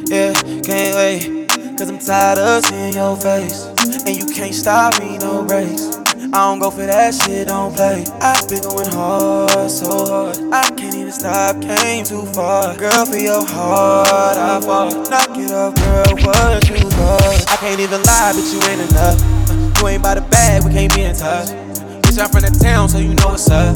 Yeah, 0.10 0.34
can't 0.62 0.96
wait. 0.96 1.78
Cause 1.78 1.90
I'm 1.90 2.00
tired 2.00 2.40
of 2.40 2.66
seeing 2.66 2.94
your 2.94 3.16
face. 3.16 3.68
And 4.06 4.18
you 4.18 4.26
can't 4.26 4.54
stop 4.54 5.00
me, 5.00 5.18
no 5.20 5.46
breaks. 5.46 5.96
I 6.32 6.46
don't 6.46 6.60
go 6.60 6.70
for 6.70 6.86
that 6.86 7.14
shit, 7.14 7.48
don't 7.48 7.74
play. 7.74 8.06
I've 8.22 8.48
been 8.50 8.62
going 8.64 8.92
hard, 8.92 9.72
so 9.72 10.06
hard. 10.06 10.38
I 10.52 10.70
can't 10.76 10.89
stop, 11.12 11.62
came 11.62 12.04
too 12.06 12.26
far. 12.28 12.76
Girl, 12.78 13.06
for 13.06 13.18
your 13.18 13.46
heart, 13.46 14.38
I 14.38 14.60
fall. 14.62 14.92
Knock 15.10 15.38
it 15.38 15.52
off, 15.52 15.76
girl, 15.76 16.16
what 16.16 16.70
you 16.70 16.90
got? 16.90 17.52
I 17.52 17.56
can't 17.58 17.80
even 17.80 18.02
lie, 18.04 18.34
but 18.36 18.46
you 18.52 18.60
ain't 18.70 18.90
enough. 18.90 19.80
You 19.80 19.88
ain't 19.88 20.04
by 20.04 20.16
the 20.16 20.22
bag, 20.22 20.64
we 20.64 20.72
can't 20.72 20.94
be 20.94 21.04
in 21.04 21.16
touch. 21.16 21.50
Bitch, 22.04 22.20
I'm 22.20 22.30
from 22.30 22.42
the 22.42 22.60
town, 22.62 22.90
so 22.90 22.98
you 22.98 23.14
know 23.16 23.30
what's 23.30 23.50
up. 23.50 23.76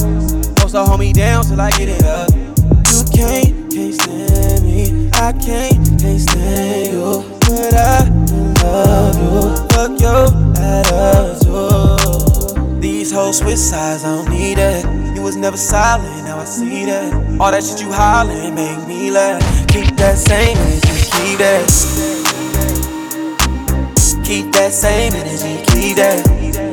To 0.74 0.84
hold 0.84 0.98
me 0.98 1.12
down 1.12 1.44
till 1.44 1.60
I 1.60 1.70
get 1.70 1.88
it 1.88 2.02
up. 2.02 2.30
You 2.34 3.04
can't, 3.14 3.72
can't 3.72 3.94
stand 3.94 4.64
me. 4.64 5.08
I 5.12 5.30
can't, 5.30 6.00
can't 6.00 6.20
stand 6.20 6.92
you. 6.92 7.22
But 7.42 7.74
I 7.74 8.08
love 8.64 9.14
you. 9.22 9.68
Fuck 9.68 10.00
your 10.00 10.26
attitude. 10.58 11.93
Switch 13.14 13.56
sides, 13.56 14.04
I 14.04 14.16
don't 14.16 14.28
need 14.28 14.58
it. 14.58 14.84
You 15.14 15.22
was 15.22 15.36
never 15.36 15.56
silent, 15.56 16.24
now 16.24 16.38
I 16.38 16.44
see 16.44 16.84
that. 16.86 17.12
All 17.40 17.52
that 17.52 17.62
shit 17.62 17.80
you 17.80 17.92
hollering 17.92 18.54
make 18.54 18.88
me 18.88 19.10
laugh. 19.10 19.40
Keep 19.68 19.96
that 19.96 20.18
same 20.18 20.56
energy, 20.56 20.88
keep 21.10 21.38
that. 21.38 21.70
Keep 24.24 24.52
that 24.52 24.72
same 24.72 25.12
energy, 25.14 25.64
keep 25.72 25.96
that. 25.96 26.63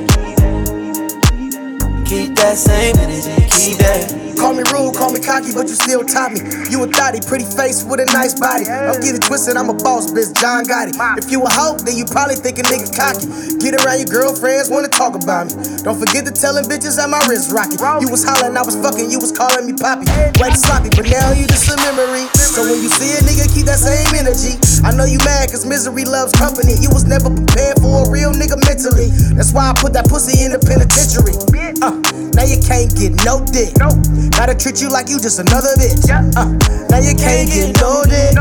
Keep 2.12 2.36
that 2.43 2.59
same 2.59 2.99
energy, 2.99 3.32
keep 3.55 3.80
that. 3.80 4.36
Call 4.36 4.51
me 4.51 4.68
rude, 4.68 4.91
call 4.99 5.16
me 5.16 5.24
cocky, 5.24 5.55
but 5.55 5.72
you 5.72 5.78
still 5.80 6.03
top 6.03 6.36
me. 6.36 6.43
You 6.68 6.84
a 6.84 6.88
thotty, 6.91 7.24
pretty 7.24 7.47
face 7.47 7.88
with 7.88 8.03
a 8.03 8.07
nice 8.12 8.36
body. 8.36 8.68
Don't 8.68 8.99
get 8.99 9.16
it 9.16 9.24
twisted, 9.24 9.55
I'm 9.55 9.72
a 9.72 9.78
boss, 9.78 10.12
bitch, 10.12 10.36
John 10.36 10.68
Gotti. 10.68 10.91
If 11.16 11.32
you 11.32 11.39
a 11.39 11.47
hoe, 11.47 11.80
then 11.80 11.95
you 11.95 12.03
probably 12.03 12.36
think 12.36 12.59
a 12.59 12.68
nigga 12.68 12.91
cocky. 12.91 13.32
Get 13.64 13.80
around 13.80 14.03
your 14.03 14.12
girlfriends, 14.12 14.68
wanna 14.68 14.91
talk 14.91 15.16
about 15.16 15.55
me. 15.55 15.64
Don't 15.88 15.95
forget 15.95 16.28
to 16.28 16.36
tell 16.36 16.51
them 16.51 16.68
bitches 16.68 16.99
that 16.99 17.07
my 17.07 17.24
wrist 17.32 17.47
rocky. 17.55 17.80
You 18.03 18.12
was 18.12 18.28
hollering, 18.28 18.59
I 18.59 18.66
was 18.68 18.76
fucking, 18.76 19.07
you 19.07 19.24
was 19.24 19.32
calling 19.32 19.64
me 19.64 19.72
poppy. 19.72 20.12
Way 20.36 20.51
sloppy, 20.51 20.91
but 20.91 21.07
now 21.07 21.32
you 21.32 21.47
just 21.47 21.72
a 21.72 21.80
memory. 21.80 22.28
So 22.36 22.68
when 22.68 22.84
you 22.84 22.91
see 22.91 23.16
a 23.16 23.24
nigga, 23.24 23.47
keep 23.55 23.72
that 23.72 23.80
same 23.80 24.12
energy. 24.20 24.59
I 24.84 24.91
know 24.91 25.07
you 25.07 25.24
mad, 25.24 25.47
cause 25.47 25.64
misery 25.64 26.03
loves 26.03 26.36
company. 26.36 26.76
You 26.76 26.91
was 26.91 27.07
never 27.07 27.32
prepared 27.32 27.80
for 27.80 28.03
a 28.03 28.12
real 28.12 28.36
nigga 28.36 28.59
mentally. 28.68 29.16
That's 29.38 29.55
why 29.55 29.72
I 29.72 29.74
put 29.78 29.95
that 29.95 30.12
pussy 30.12 30.43
in 30.43 30.51
the 30.51 30.59
penitentiary. 30.59 31.38
Uh, 31.80 32.01
now 32.34 32.43
you 32.43 32.58
can't 32.62 32.89
get 32.95 33.14
no 33.26 33.43
dick. 33.45 33.74
Gotta 34.32 34.56
treat 34.56 34.82
you 34.82 34.89
like 34.89 35.10
you 35.10 35.20
just 35.20 35.39
another 35.39 35.76
bitch. 35.78 36.10
Uh, 36.10 36.45
now 36.89 36.99
you 36.99 37.16
can't 37.16 37.49
get 37.49 37.76
no 37.82 38.04
dick. 38.04 38.34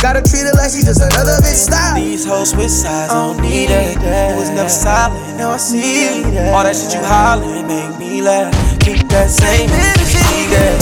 Gotta 0.00 0.22
treat 0.22 0.46
her 0.46 0.52
like 0.54 0.70
she 0.70 0.82
just 0.82 1.00
another 1.00 1.38
bitch. 1.42 1.66
Stop. 1.66 1.96
These 1.96 2.24
hoes 2.26 2.50
switch 2.50 2.70
sides, 2.70 3.12
I 3.12 3.14
don't 3.14 3.40
need 3.42 3.68
that. 3.70 4.32
It 4.32 4.36
was 4.36 4.50
never 4.50 4.68
silent, 4.68 5.36
now 5.38 5.50
I 5.50 5.56
see 5.56 6.22
that. 6.34 6.54
All 6.54 6.62
that 6.62 6.76
shit 6.76 6.94
you 6.94 7.00
hollering 7.02 7.66
make 7.66 7.98
me 7.98 8.22
laugh. 8.22 8.52
Keep 8.80 9.08
that 9.08 9.30
same 9.30 9.70
energy, 9.70 10.18
keep 10.30 10.50
that. 10.54 10.78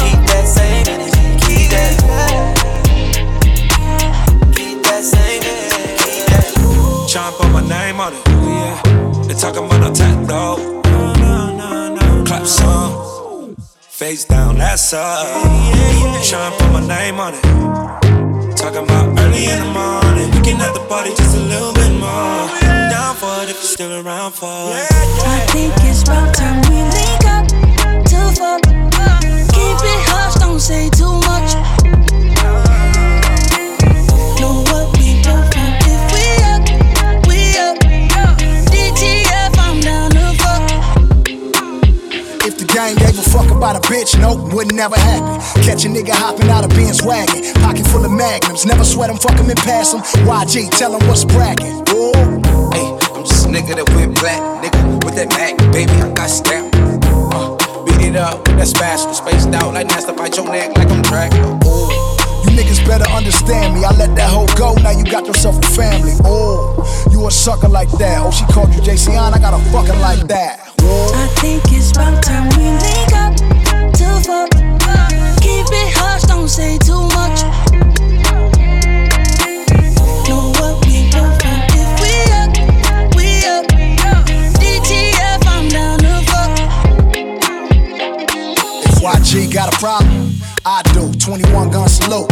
Keep 0.00 0.20
that 0.28 0.46
same 0.46 0.86
energy, 0.88 1.36
keep 1.46 1.70
that. 1.70 1.96
Keep 4.54 4.82
that 4.84 5.02
same 5.02 5.42
energy, 5.42 5.96
keep 6.04 6.26
that. 6.28 6.44
Tryna 7.08 7.32
put 7.38 7.48
my 7.52 7.60
name 7.66 8.00
on 8.00 8.12
it. 8.14 8.29
They 9.30 9.36
talking 9.36 9.64
about 9.64 9.80
no 9.80 9.94
tech 9.94 10.26
though. 10.26 10.82
Clap 12.26 12.44
some. 12.44 13.54
Face 13.78 14.24
down, 14.24 14.58
that's 14.58 14.92
up. 14.92 15.24
Tryna 16.26 16.58
put 16.58 16.72
my 16.72 16.84
name 16.88 17.20
on 17.20 17.34
it. 17.34 18.56
Talking 18.56 18.82
about 18.82 19.16
early 19.20 19.44
in 19.44 19.60
the 19.60 19.70
morning. 19.70 20.32
Can 20.42 20.56
have 20.56 20.74
the 20.74 20.84
party 20.88 21.10
just 21.10 21.36
a 21.36 21.40
little 21.42 21.72
bit 21.72 21.92
more. 21.92 22.50
Down 22.90 23.14
for 23.14 23.44
it 23.44 23.50
if 23.50 23.54
you're 23.54 23.70
still 23.78 24.04
around 24.04 24.32
for 24.32 24.48
it. 24.74 24.90
I 24.90 25.46
think 25.50 25.74
it's 25.84 26.02
about 26.02 26.34
time 26.34 26.60
we 26.68 26.82
link 26.90 27.24
up 27.30 27.46
to 28.10 28.34
fuck. 28.34 28.62
Keep 29.54 29.78
it 29.94 30.00
hush, 30.10 30.34
don't 30.40 30.58
say 30.58 30.90
too 30.90 31.20
much. 31.20 31.79
Fuck 43.40 43.56
about 43.56 43.76
a 43.76 43.80
bitch, 43.88 44.20
nope, 44.20 44.52
would 44.52 44.74
never 44.74 44.96
happen. 45.00 45.40
Catch 45.64 45.86
a 45.86 45.88
nigga 45.88 46.12
hopping 46.12 46.50
out 46.50 46.62
of 46.62 46.68
Benz 46.76 47.02
wagon, 47.02 47.40
pocket 47.54 47.86
full 47.86 48.04
of 48.04 48.12
magnums. 48.12 48.66
Never 48.66 48.84
sweat 48.84 49.08
him, 49.08 49.16
fuck 49.16 49.32
him 49.32 49.48
and 49.48 49.58
pass 49.60 49.94
him. 49.94 50.00
YG, 50.28 50.68
tell 50.76 50.92
him 50.92 51.08
what's 51.08 51.24
bragging. 51.24 51.72
Ooh. 51.88 52.12
Hey, 52.76 52.84
I'm 53.16 53.24
just 53.24 53.46
a 53.46 53.48
nigga 53.48 53.80
that 53.80 53.88
went 53.96 54.20
black, 54.20 54.36
nigga 54.60 55.02
with 55.06 55.16
that 55.16 55.32
Mac, 55.40 55.56
baby, 55.72 55.90
I 55.90 56.12
got 56.12 56.28
stamp. 56.28 56.68
Uh, 57.32 57.56
beat 57.86 58.12
it 58.12 58.16
up, 58.16 58.46
with 58.46 58.58
that 58.58 58.68
spatula, 58.68 59.14
spaced 59.14 59.48
out 59.56 59.72
like 59.72 59.86
Nasty, 59.86 60.12
bite 60.12 60.36
your 60.36 60.44
neck 60.44 60.76
like 60.76 60.90
I'm 60.90 61.00
Dracula. 61.00 61.56
Ooh. 61.64 61.88
You 62.44 62.52
niggas 62.52 62.84
better 62.86 63.08
understand 63.08 63.72
me. 63.72 63.84
I 63.84 63.96
let 63.96 64.14
that 64.16 64.28
hoe 64.28 64.52
go, 64.58 64.74
now 64.82 64.90
you 64.90 65.04
got 65.04 65.24
yourself 65.24 65.56
a 65.64 65.66
family. 65.72 66.12
Oh, 66.24 66.76
you 67.10 67.26
a 67.26 67.30
sucker 67.30 67.68
like 67.68 67.90
that. 67.92 68.20
Oh, 68.20 68.30
she 68.30 68.44
called 68.52 68.74
you 68.74 68.82
JC 68.82 69.18
on, 69.18 69.32
I 69.32 69.38
got 69.38 69.54
a 69.54 69.64
fucking 69.72 69.98
like 70.00 70.28
that. 70.28 70.69
I 70.82 71.26
think 71.40 71.62
it's 71.72 71.90
about 71.92 72.22
time 72.22 72.48
we 72.56 72.64
link 72.64 73.12
up 73.12 73.36
to 73.98 74.20
fuck. 74.24 74.50
Keep 75.40 75.66
it 75.70 75.88
hush, 75.96 76.22
don't 76.22 76.48
say 76.48 76.78
too 76.78 77.02
much. 77.14 77.42
Know 80.28 80.52
what 80.58 80.84
we 80.86 81.10
both 81.10 81.38
want 81.44 81.70
if 81.74 81.90
we 82.00 82.12
up, 82.32 82.50
we 83.16 83.28
up. 83.46 83.64
DTF, 84.60 85.42
I'm 85.46 85.68
down 85.68 85.98
to 85.98 86.14
fuck. 86.30 86.50
If 88.86 88.98
YG 89.02 89.52
got 89.52 89.72
a 89.72 89.76
problem, 89.78 90.34
I 90.64 90.82
do. 90.94 91.12
21 91.18 91.70
gun 91.70 91.88
salute. 91.88 92.28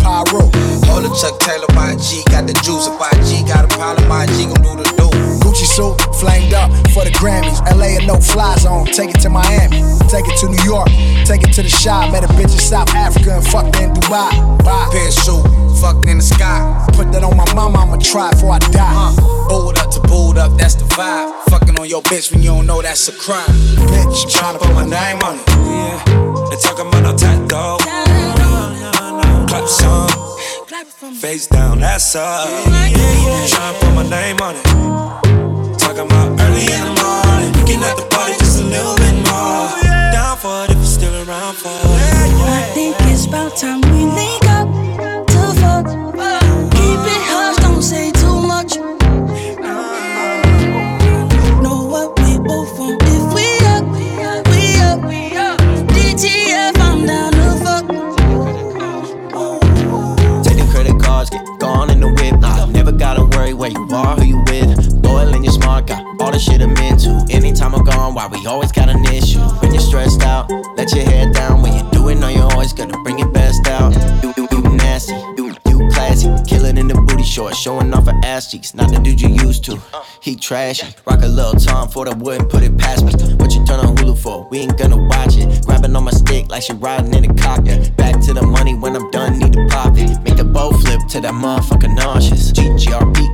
Pyro. 0.00 0.50
Hold 0.86 1.04
up, 1.06 1.16
Chuck 1.16 1.38
Taylor, 1.40 1.66
YG 1.68 2.24
got 2.30 2.46
the 2.46 2.54
juice. 2.62 2.86
If 2.86 2.94
YG 2.98 3.46
got 3.46 3.64
a 3.64 3.68
problem, 3.68 4.08
YG 4.08 4.46
gon' 4.54 4.62
do 4.62 4.82
the 4.82 4.88
do. 4.96 5.39
Gucci 5.50 5.66
suit, 5.66 5.98
flamed 6.14 6.54
up 6.54 6.70
for 6.94 7.02
the 7.02 7.10
Grammys. 7.10 7.58
LA 7.74 7.98
and 7.98 8.06
no 8.06 8.14
fly 8.20 8.54
zone. 8.58 8.86
Take 8.86 9.10
it 9.10 9.20
to 9.22 9.28
Miami. 9.28 9.82
Take 10.06 10.28
it 10.28 10.38
to 10.38 10.46
New 10.46 10.62
York. 10.62 10.86
Take 11.26 11.42
it 11.42 11.52
to 11.54 11.62
the 11.62 11.68
shop. 11.68 12.12
Met 12.12 12.22
a 12.22 12.28
bitch 12.28 12.54
in 12.54 12.62
South 12.62 12.94
Africa 12.94 13.34
and 13.34 13.44
fucked 13.44 13.80
in 13.80 13.90
Dubai. 13.90 14.30
Bye. 14.62 14.88
Parachute, 14.92 15.42
fucked 15.80 16.06
in 16.06 16.18
the 16.18 16.22
sky. 16.22 16.86
Put 16.92 17.10
that 17.10 17.24
on 17.24 17.36
my 17.36 17.52
mama, 17.52 17.80
I'ma 17.80 17.96
try 17.96 18.30
before 18.30 18.52
I 18.52 18.58
die. 18.70 18.94
Uh, 18.94 19.48
booed 19.48 19.78
up 19.78 19.90
to 19.90 20.00
booed 20.02 20.38
up, 20.38 20.56
that's 20.56 20.76
the 20.76 20.84
vibe. 20.84 21.34
Fucking 21.50 21.76
on 21.80 21.88
your 21.88 22.02
bitch 22.02 22.30
when 22.30 22.42
you 22.42 22.50
don't 22.50 22.66
know 22.66 22.80
that's 22.80 23.08
a 23.08 23.12
crime. 23.12 23.50
Bitch, 23.90 24.30
tryna 24.30 24.60
put 24.60 24.72
my 24.72 24.86
name 24.86 25.18
on 25.26 25.34
it. 25.34 25.48
Yeah, 25.66 25.98
they 26.50 26.56
talking 26.62 26.86
about 26.86 27.02
no 27.02 27.16
tech 27.16 27.48
though. 27.48 27.78
Clap 29.50 29.66
some, 29.66 31.14
face 31.14 31.48
down, 31.48 31.80
that's 31.80 32.14
up. 32.14 32.46
Tryna 33.50 33.80
put 33.80 33.94
my 33.96 34.08
name 34.08 34.36
on 34.38 34.54
it. 34.54 35.29
Talking 35.90 36.06
about 36.06 36.40
early 36.40 36.66
in 36.70 36.84
the 36.84 37.02
morning. 37.02 37.82
At 37.82 37.96
the 37.96 38.06
party 38.10 38.34
just 38.38 38.60
a 38.60 38.64
little 38.64 38.94
bit 38.94 39.14
more. 39.26 39.74
Down 40.12 40.36
for 40.38 40.62
it 40.62 40.70
if 40.70 40.76
you're 40.76 40.86
still 40.86 41.28
around 41.28 41.56
for 41.56 41.68
it. 41.68 42.30
I 42.46 42.70
think 42.72 42.94
it's 43.10 43.26
about 43.26 43.56
time 43.56 43.80
we 43.80 44.04
link 44.04 44.49
shit 66.40 66.60
I'm 66.62 66.76
into. 66.76 67.24
Anytime 67.30 67.74
I'm 67.74 67.84
gone, 67.84 68.14
why 68.14 68.26
we 68.26 68.44
always 68.46 68.72
got 68.72 68.88
an 68.88 69.04
issue. 69.06 69.40
When 69.60 69.72
you're 69.72 69.82
stressed 69.82 70.22
out, 70.22 70.50
let 70.76 70.92
your 70.94 71.04
head 71.04 71.34
down. 71.34 71.62
When 71.62 71.72
you 71.72 71.88
do 71.90 72.08
it, 72.08 72.16
know 72.16 72.28
you're 72.28 72.50
always 72.50 72.72
gonna 72.72 72.96
bring 73.02 73.18
it 73.18 73.32
best 73.32 73.66
out. 73.66 73.92
You, 74.22 74.32
you, 74.36 74.48
you 74.50 74.62
nasty, 74.76 75.14
you, 75.36 75.54
you 75.68 75.88
classy. 75.90 76.32
Killing 76.46 76.78
in 76.78 76.88
the 76.88 76.94
booty 76.94 77.22
shorts, 77.22 77.58
showing 77.58 77.92
off 77.92 78.06
her 78.06 78.18
ass 78.24 78.50
cheeks. 78.50 78.74
Not 78.74 78.90
the 78.90 78.98
dude 78.98 79.20
you 79.20 79.28
used 79.28 79.64
to. 79.64 79.78
He 80.22 80.34
trashy. 80.34 80.86
Rock 81.06 81.22
a 81.22 81.26
little 81.26 81.54
Tom 81.54 81.88
for 81.88 82.04
the 82.06 82.16
wood 82.16 82.40
and 82.40 82.50
put 82.50 82.62
it 82.62 82.76
past 82.78 83.04
me. 83.04 83.12
What 83.36 83.52
you 83.54 83.64
turn 83.66 83.80
on 83.80 83.96
Hulu 83.96 84.18
for? 84.18 84.48
We 84.50 84.60
ain't 84.60 84.78
gonna 84.78 84.96
watch 84.96 85.36
it. 85.36 85.64
Grabbing 85.66 85.94
on 85.94 86.04
my 86.04 86.10
stick 86.10 86.48
like 86.48 86.62
she 86.62 86.72
riding 86.72 87.12
in 87.12 87.30
a 87.30 87.34
cockpit. 87.34 87.94
Back 87.96 88.20
to 88.22 88.32
the 88.32 88.42
money 88.42 88.74
when 88.74 88.96
I'm 88.96 89.10
done, 89.10 89.38
need 89.38 89.52
to 89.52 89.66
pop 89.68 89.94
it. 89.96 90.20
Make 90.22 90.36
the 90.36 90.44
bow 90.44 90.72
flip 90.72 91.00
to 91.10 91.20
that 91.20 91.34
motherfucker 91.34 91.94
nauseous. 91.94 92.52
GGRP 92.52 93.29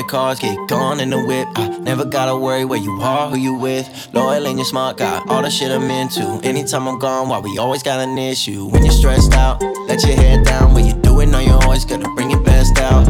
credit 0.00 0.10
cards, 0.10 0.40
get 0.40 0.68
gone 0.68 1.00
in 1.00 1.10
the 1.10 1.18
whip. 1.24 1.48
I 1.56 1.68
never 1.78 2.04
gotta 2.04 2.36
worry 2.36 2.64
where 2.64 2.78
you 2.78 2.92
are, 3.02 3.28
who 3.30 3.36
you 3.36 3.54
with. 3.54 4.08
Loyal 4.12 4.46
and 4.46 4.58
you 4.58 4.64
smart, 4.64 4.96
got 4.96 5.28
all 5.28 5.42
the 5.42 5.50
shit 5.50 5.70
I'm 5.70 5.90
into. 5.90 6.40
Anytime 6.42 6.88
I'm 6.88 6.98
gone, 6.98 7.28
why 7.28 7.38
we 7.38 7.58
always 7.58 7.82
got 7.82 8.00
an 8.00 8.16
issue. 8.16 8.68
When 8.70 8.84
you're 8.84 8.92
stressed 8.92 9.34
out, 9.34 9.60
let 9.88 10.02
your 10.04 10.16
head 10.16 10.44
down. 10.44 10.74
When 10.74 10.86
you 10.86 10.94
do 10.94 11.20
it, 11.20 11.26
know 11.26 11.40
you're 11.40 11.62
always 11.62 11.84
gonna 11.84 12.08
bring 12.14 12.30
it 12.30 12.42
best 12.44 12.78
out. 12.78 13.06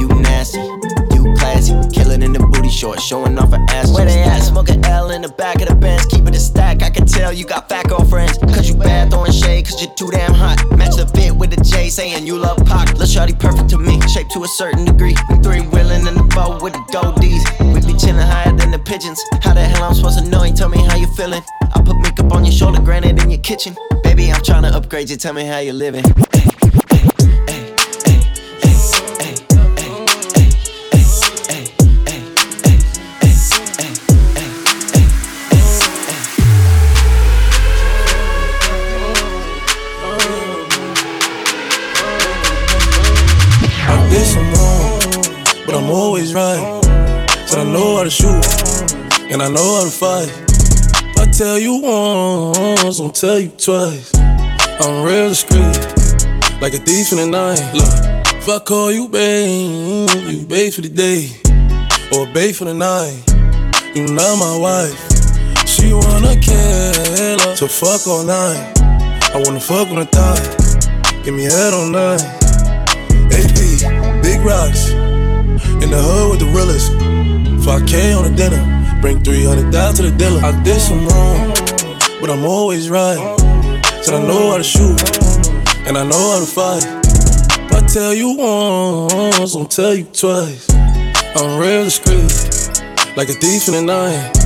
You 0.00 0.08
nasty, 0.08 0.60
you 1.14 1.34
classy, 1.38 1.74
killing 1.92 2.22
in 2.22 2.32
the 2.32 2.40
booty 2.52 2.70
shorts, 2.70 3.02
showing 3.02 3.38
off 3.38 3.50
her 3.50 3.64
ass. 3.70 3.92
Where 3.92 4.06
they 4.06 4.22
at? 4.22 4.40
Smoke 4.40 4.70
L 4.86 5.10
in 5.10 5.22
the 5.22 5.28
back 5.28 5.60
of 5.62 5.68
the 5.68 5.74
Benz, 5.74 6.06
a 6.74 6.78
stack. 6.78 6.82
I 6.82 6.90
can 6.94 7.06
tell 7.06 7.32
you 7.32 7.44
got 7.44 7.68
fat 7.68 7.88
girlfriends. 7.88 8.38
Cause 8.38 8.68
you 8.68 8.76
bad 8.76 9.10
throwing 9.10 9.32
shade, 9.32 9.66
cause 9.66 9.82
you're 9.82 9.94
too 9.94 10.10
damn 10.10 10.32
hot. 10.32 10.58
Match 10.76 10.96
the 10.96 11.06
fit 11.06 11.34
with 11.34 11.50
the 11.50 11.62
J, 11.62 11.88
saying 11.88 12.26
you 12.26 12.38
love 12.38 12.58
Pac. 12.66 12.94
Lil' 12.94 13.06
shawty 13.06 13.38
perfect 13.38 13.70
to 13.70 13.78
me, 13.78 14.00
shaped 14.08 14.32
to 14.32 14.44
a 14.44 14.48
certain 14.48 14.84
degree. 14.84 15.16
We 15.30 15.36
three 15.38 15.60
wheeling 15.60 16.06
in 16.06 16.14
the 16.14 16.28
boat 16.34 16.62
with 16.62 16.72
the 16.72 16.84
goldies. 16.92 17.44
We 17.60 17.80
be 17.80 17.98
chillin' 17.98 18.26
higher 18.26 18.52
than 18.52 18.70
the 18.70 18.78
pigeons. 18.78 19.20
How 19.42 19.54
the 19.54 19.60
hell 19.60 19.84
I'm 19.84 19.94
supposed 19.94 20.18
to 20.18 20.28
know? 20.28 20.44
You 20.44 20.54
tell 20.54 20.68
me 20.68 20.78
how 20.84 20.96
you 20.96 21.06
feeling. 21.14 21.42
I 21.74 21.82
put 21.82 21.96
makeup 21.98 22.32
on 22.32 22.44
your 22.44 22.52
shoulder, 22.52 22.80
granted 22.80 23.22
in 23.22 23.30
your 23.30 23.40
kitchen. 23.40 23.76
Baby, 24.02 24.30
I'm 24.30 24.42
tryna 24.42 24.72
upgrade 24.72 25.10
you, 25.10 25.16
tell 25.16 25.32
me 25.32 25.44
how 25.44 25.58
you 25.58 25.72
living. 25.72 26.04
Right. 46.34 46.82
Said 47.46 47.60
I 47.60 47.64
know 47.64 47.96
how 47.98 48.04
to 48.04 48.10
shoot, 48.10 48.44
and 49.30 49.40
I 49.40 49.48
know 49.48 49.76
how 49.76 49.84
to 49.84 49.90
fight. 49.90 50.28
If 51.10 51.18
I 51.18 51.30
tell 51.30 51.58
you 51.58 51.80
once, 51.80 53.00
I'll 53.00 53.10
tell 53.10 53.38
you 53.38 53.50
twice. 53.50 54.12
I'm 54.80 55.04
real 55.04 55.28
discreet, 55.28 55.78
like 56.60 56.74
a 56.74 56.78
thief 56.78 57.12
in 57.12 57.18
the 57.18 57.28
night. 57.30 57.62
Look, 57.72 58.34
if 58.34 58.48
I 58.48 58.58
call 58.58 58.90
you 58.90 59.08
babe, 59.08 60.10
you 60.26 60.44
babe 60.46 60.72
for 60.72 60.80
the 60.80 60.88
day, 60.88 61.30
or 62.12 62.26
babe 62.34 62.54
for 62.54 62.64
the 62.64 62.74
night. 62.74 63.22
You 63.94 64.08
not 64.12 64.36
my 64.36 64.58
wife. 64.58 64.98
She 65.68 65.92
wanna 65.92 66.34
kill 66.40 67.38
her, 67.46 67.56
so 67.56 67.68
fuck 67.68 68.06
all 68.08 68.24
night. 68.24 68.72
I 69.32 69.42
wanna 69.44 69.60
fuck 69.60 69.88
on 69.88 69.96
the 69.96 70.06
thigh, 70.06 71.22
give 71.22 71.34
me 71.34 71.44
head 71.44 71.72
all 71.72 71.86
night. 71.86 72.22
AP, 73.30 74.22
big 74.22 74.40
rocks. 74.40 75.13
In 75.82 75.90
the 75.90 76.00
hood 76.00 76.30
with 76.30 76.40
the 76.40 76.46
realest. 76.54 76.92
5K 77.64 78.16
on 78.16 78.30
the 78.30 78.36
dinner. 78.36 78.62
Bring 79.00 79.22
300 79.22 79.70
down 79.70 79.94
to 79.94 80.02
the 80.02 80.10
dealer. 80.10 80.40
I 80.44 80.52
did 80.62 80.80
some 80.80 81.06
wrong, 81.06 81.48
but 82.20 82.30
I'm 82.30 82.44
always 82.44 82.90
right. 82.90 83.18
Said 84.02 84.14
I 84.14 84.22
know 84.22 84.50
how 84.50 84.58
to 84.58 84.62
shoot, 84.62 85.00
and 85.86 85.96
I 85.96 86.04
know 86.04 86.24
how 86.32 86.40
to 86.40 86.46
fight. 86.46 86.84
If 87.64 87.72
I 87.72 87.86
tell 87.86 88.14
you 88.14 88.36
once, 88.36 89.56
I'll 89.56 89.64
tell 89.64 89.94
you 89.94 90.04
twice. 90.04 90.68
I'm 91.36 91.58
real 91.58 91.84
discreet, 91.84 92.30
like 93.16 93.28
a 93.28 93.34
thief 93.34 93.68
in 93.68 93.74
the 93.74 93.82
night. 93.82 94.44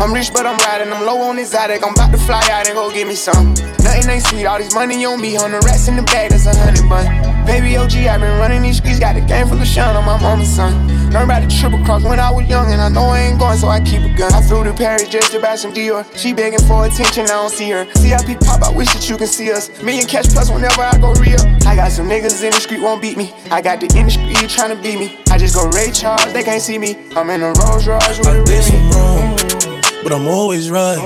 I'm 0.00 0.14
rich, 0.14 0.32
but 0.32 0.46
I'm 0.46 0.56
riding. 0.58 0.92
I'm 0.92 1.04
low 1.04 1.20
on 1.28 1.38
exotic. 1.38 1.84
I'm 1.84 1.92
about 1.92 2.10
to 2.12 2.18
fly 2.18 2.40
out 2.50 2.66
and 2.66 2.74
go 2.74 2.90
get 2.90 3.06
me 3.06 3.14
some. 3.14 3.52
Nothing 3.84 4.10
ain't 4.10 4.24
sweet. 4.24 4.46
All 4.46 4.58
this 4.58 4.74
money 4.74 5.04
on 5.04 5.20
me. 5.20 5.36
On 5.36 5.52
the 5.52 5.60
rats 5.60 5.88
in 5.88 5.96
the 5.96 6.02
bag, 6.02 6.30
that's 6.30 6.46
a 6.46 6.54
hundred 6.56 6.88
bun. 6.88 7.04
Baby 7.50 7.76
OG, 7.76 7.94
i 8.06 8.16
been 8.16 8.38
running 8.38 8.62
these 8.62 8.76
streets. 8.76 9.00
Got 9.00 9.16
the 9.16 9.22
game 9.22 9.48
full 9.48 9.60
of 9.60 9.66
shine 9.66 9.96
on 9.96 10.04
my 10.04 10.16
mama's 10.22 10.48
son. 10.48 10.86
Learned 11.10 11.24
about 11.24 11.42
the 11.42 11.50
triple 11.50 11.84
cross 11.84 12.04
when 12.04 12.20
I 12.20 12.30
was 12.30 12.48
young, 12.48 12.70
and 12.70 12.80
I 12.80 12.88
know 12.88 13.06
I 13.10 13.18
ain't 13.22 13.40
going, 13.40 13.58
so 13.58 13.66
I 13.66 13.80
keep 13.80 14.02
a 14.02 14.14
gun. 14.14 14.32
I 14.32 14.40
flew 14.40 14.62
to 14.62 14.72
Paris 14.72 15.08
just 15.08 15.32
to 15.32 15.40
buy 15.40 15.56
some 15.56 15.72
Dior. 15.72 16.06
She 16.16 16.32
begging 16.32 16.60
for 16.60 16.86
attention, 16.86 17.24
I 17.24 17.42
don't 17.42 17.50
see 17.50 17.68
her. 17.70 17.92
CIP 17.96 18.38
pop, 18.38 18.62
I 18.62 18.70
wish 18.70 18.94
that 18.94 19.10
you 19.10 19.16
can 19.16 19.26
see 19.26 19.50
us. 19.50 19.82
Million 19.82 20.06
cash 20.06 20.26
plus 20.28 20.48
whenever 20.48 20.80
I 20.80 20.96
go 20.98 21.12
real. 21.14 21.40
I 21.66 21.74
got 21.74 21.90
some 21.90 22.08
niggas 22.08 22.40
in 22.44 22.52
the 22.52 22.60
street 22.60 22.82
won't 22.82 23.02
beat 23.02 23.16
me. 23.16 23.34
I 23.50 23.60
got 23.60 23.80
the 23.80 23.90
industry 23.98 24.32
trying 24.46 24.70
to 24.70 24.80
beat 24.80 25.00
me. 25.00 25.18
I 25.28 25.36
just 25.36 25.56
go 25.56 25.68
Ray 25.70 25.90
Charles, 25.90 26.32
they 26.32 26.44
can't 26.44 26.62
see 26.62 26.78
me. 26.78 26.94
I'm 27.16 27.28
in 27.30 27.42
a 27.42 27.50
Rolls 27.50 27.84
Royce 27.88 28.18
with 28.18 28.28
a 28.28 28.44
did 28.44 28.62
some 28.62 28.90
wrong, 28.92 30.02
but 30.04 30.12
I'm 30.12 30.28
always 30.28 30.70
right. 30.70 31.02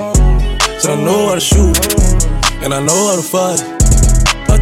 So 0.78 0.92
I 0.92 1.03
know 1.03 1.28
how 1.28 1.36
to 1.36 1.40
shoot, 1.40 1.74
and 2.62 2.74
I 2.74 2.84
know 2.84 3.09
how 3.09 3.16
to 3.16 3.22
fight. 3.22 3.74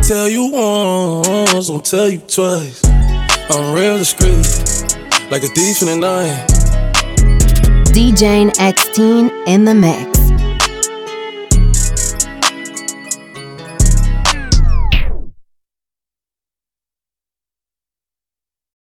Tell 0.02 0.28
you 0.28 0.50
once, 0.50 1.70
I'll 1.70 1.78
tell 1.78 2.08
you 2.08 2.18
twice. 2.18 2.84
I'm 2.84 3.72
real 3.72 3.98
discreet, 3.98 4.46
like 5.30 5.44
a 5.44 5.48
thief 5.48 5.80
in 5.80 5.88
the 5.88 5.96
night. 6.00 6.48
DJ 7.94 8.52
X 8.58 8.88
Teen 8.96 9.30
in 9.46 9.64
the 9.64 9.74
mix. 9.74 10.21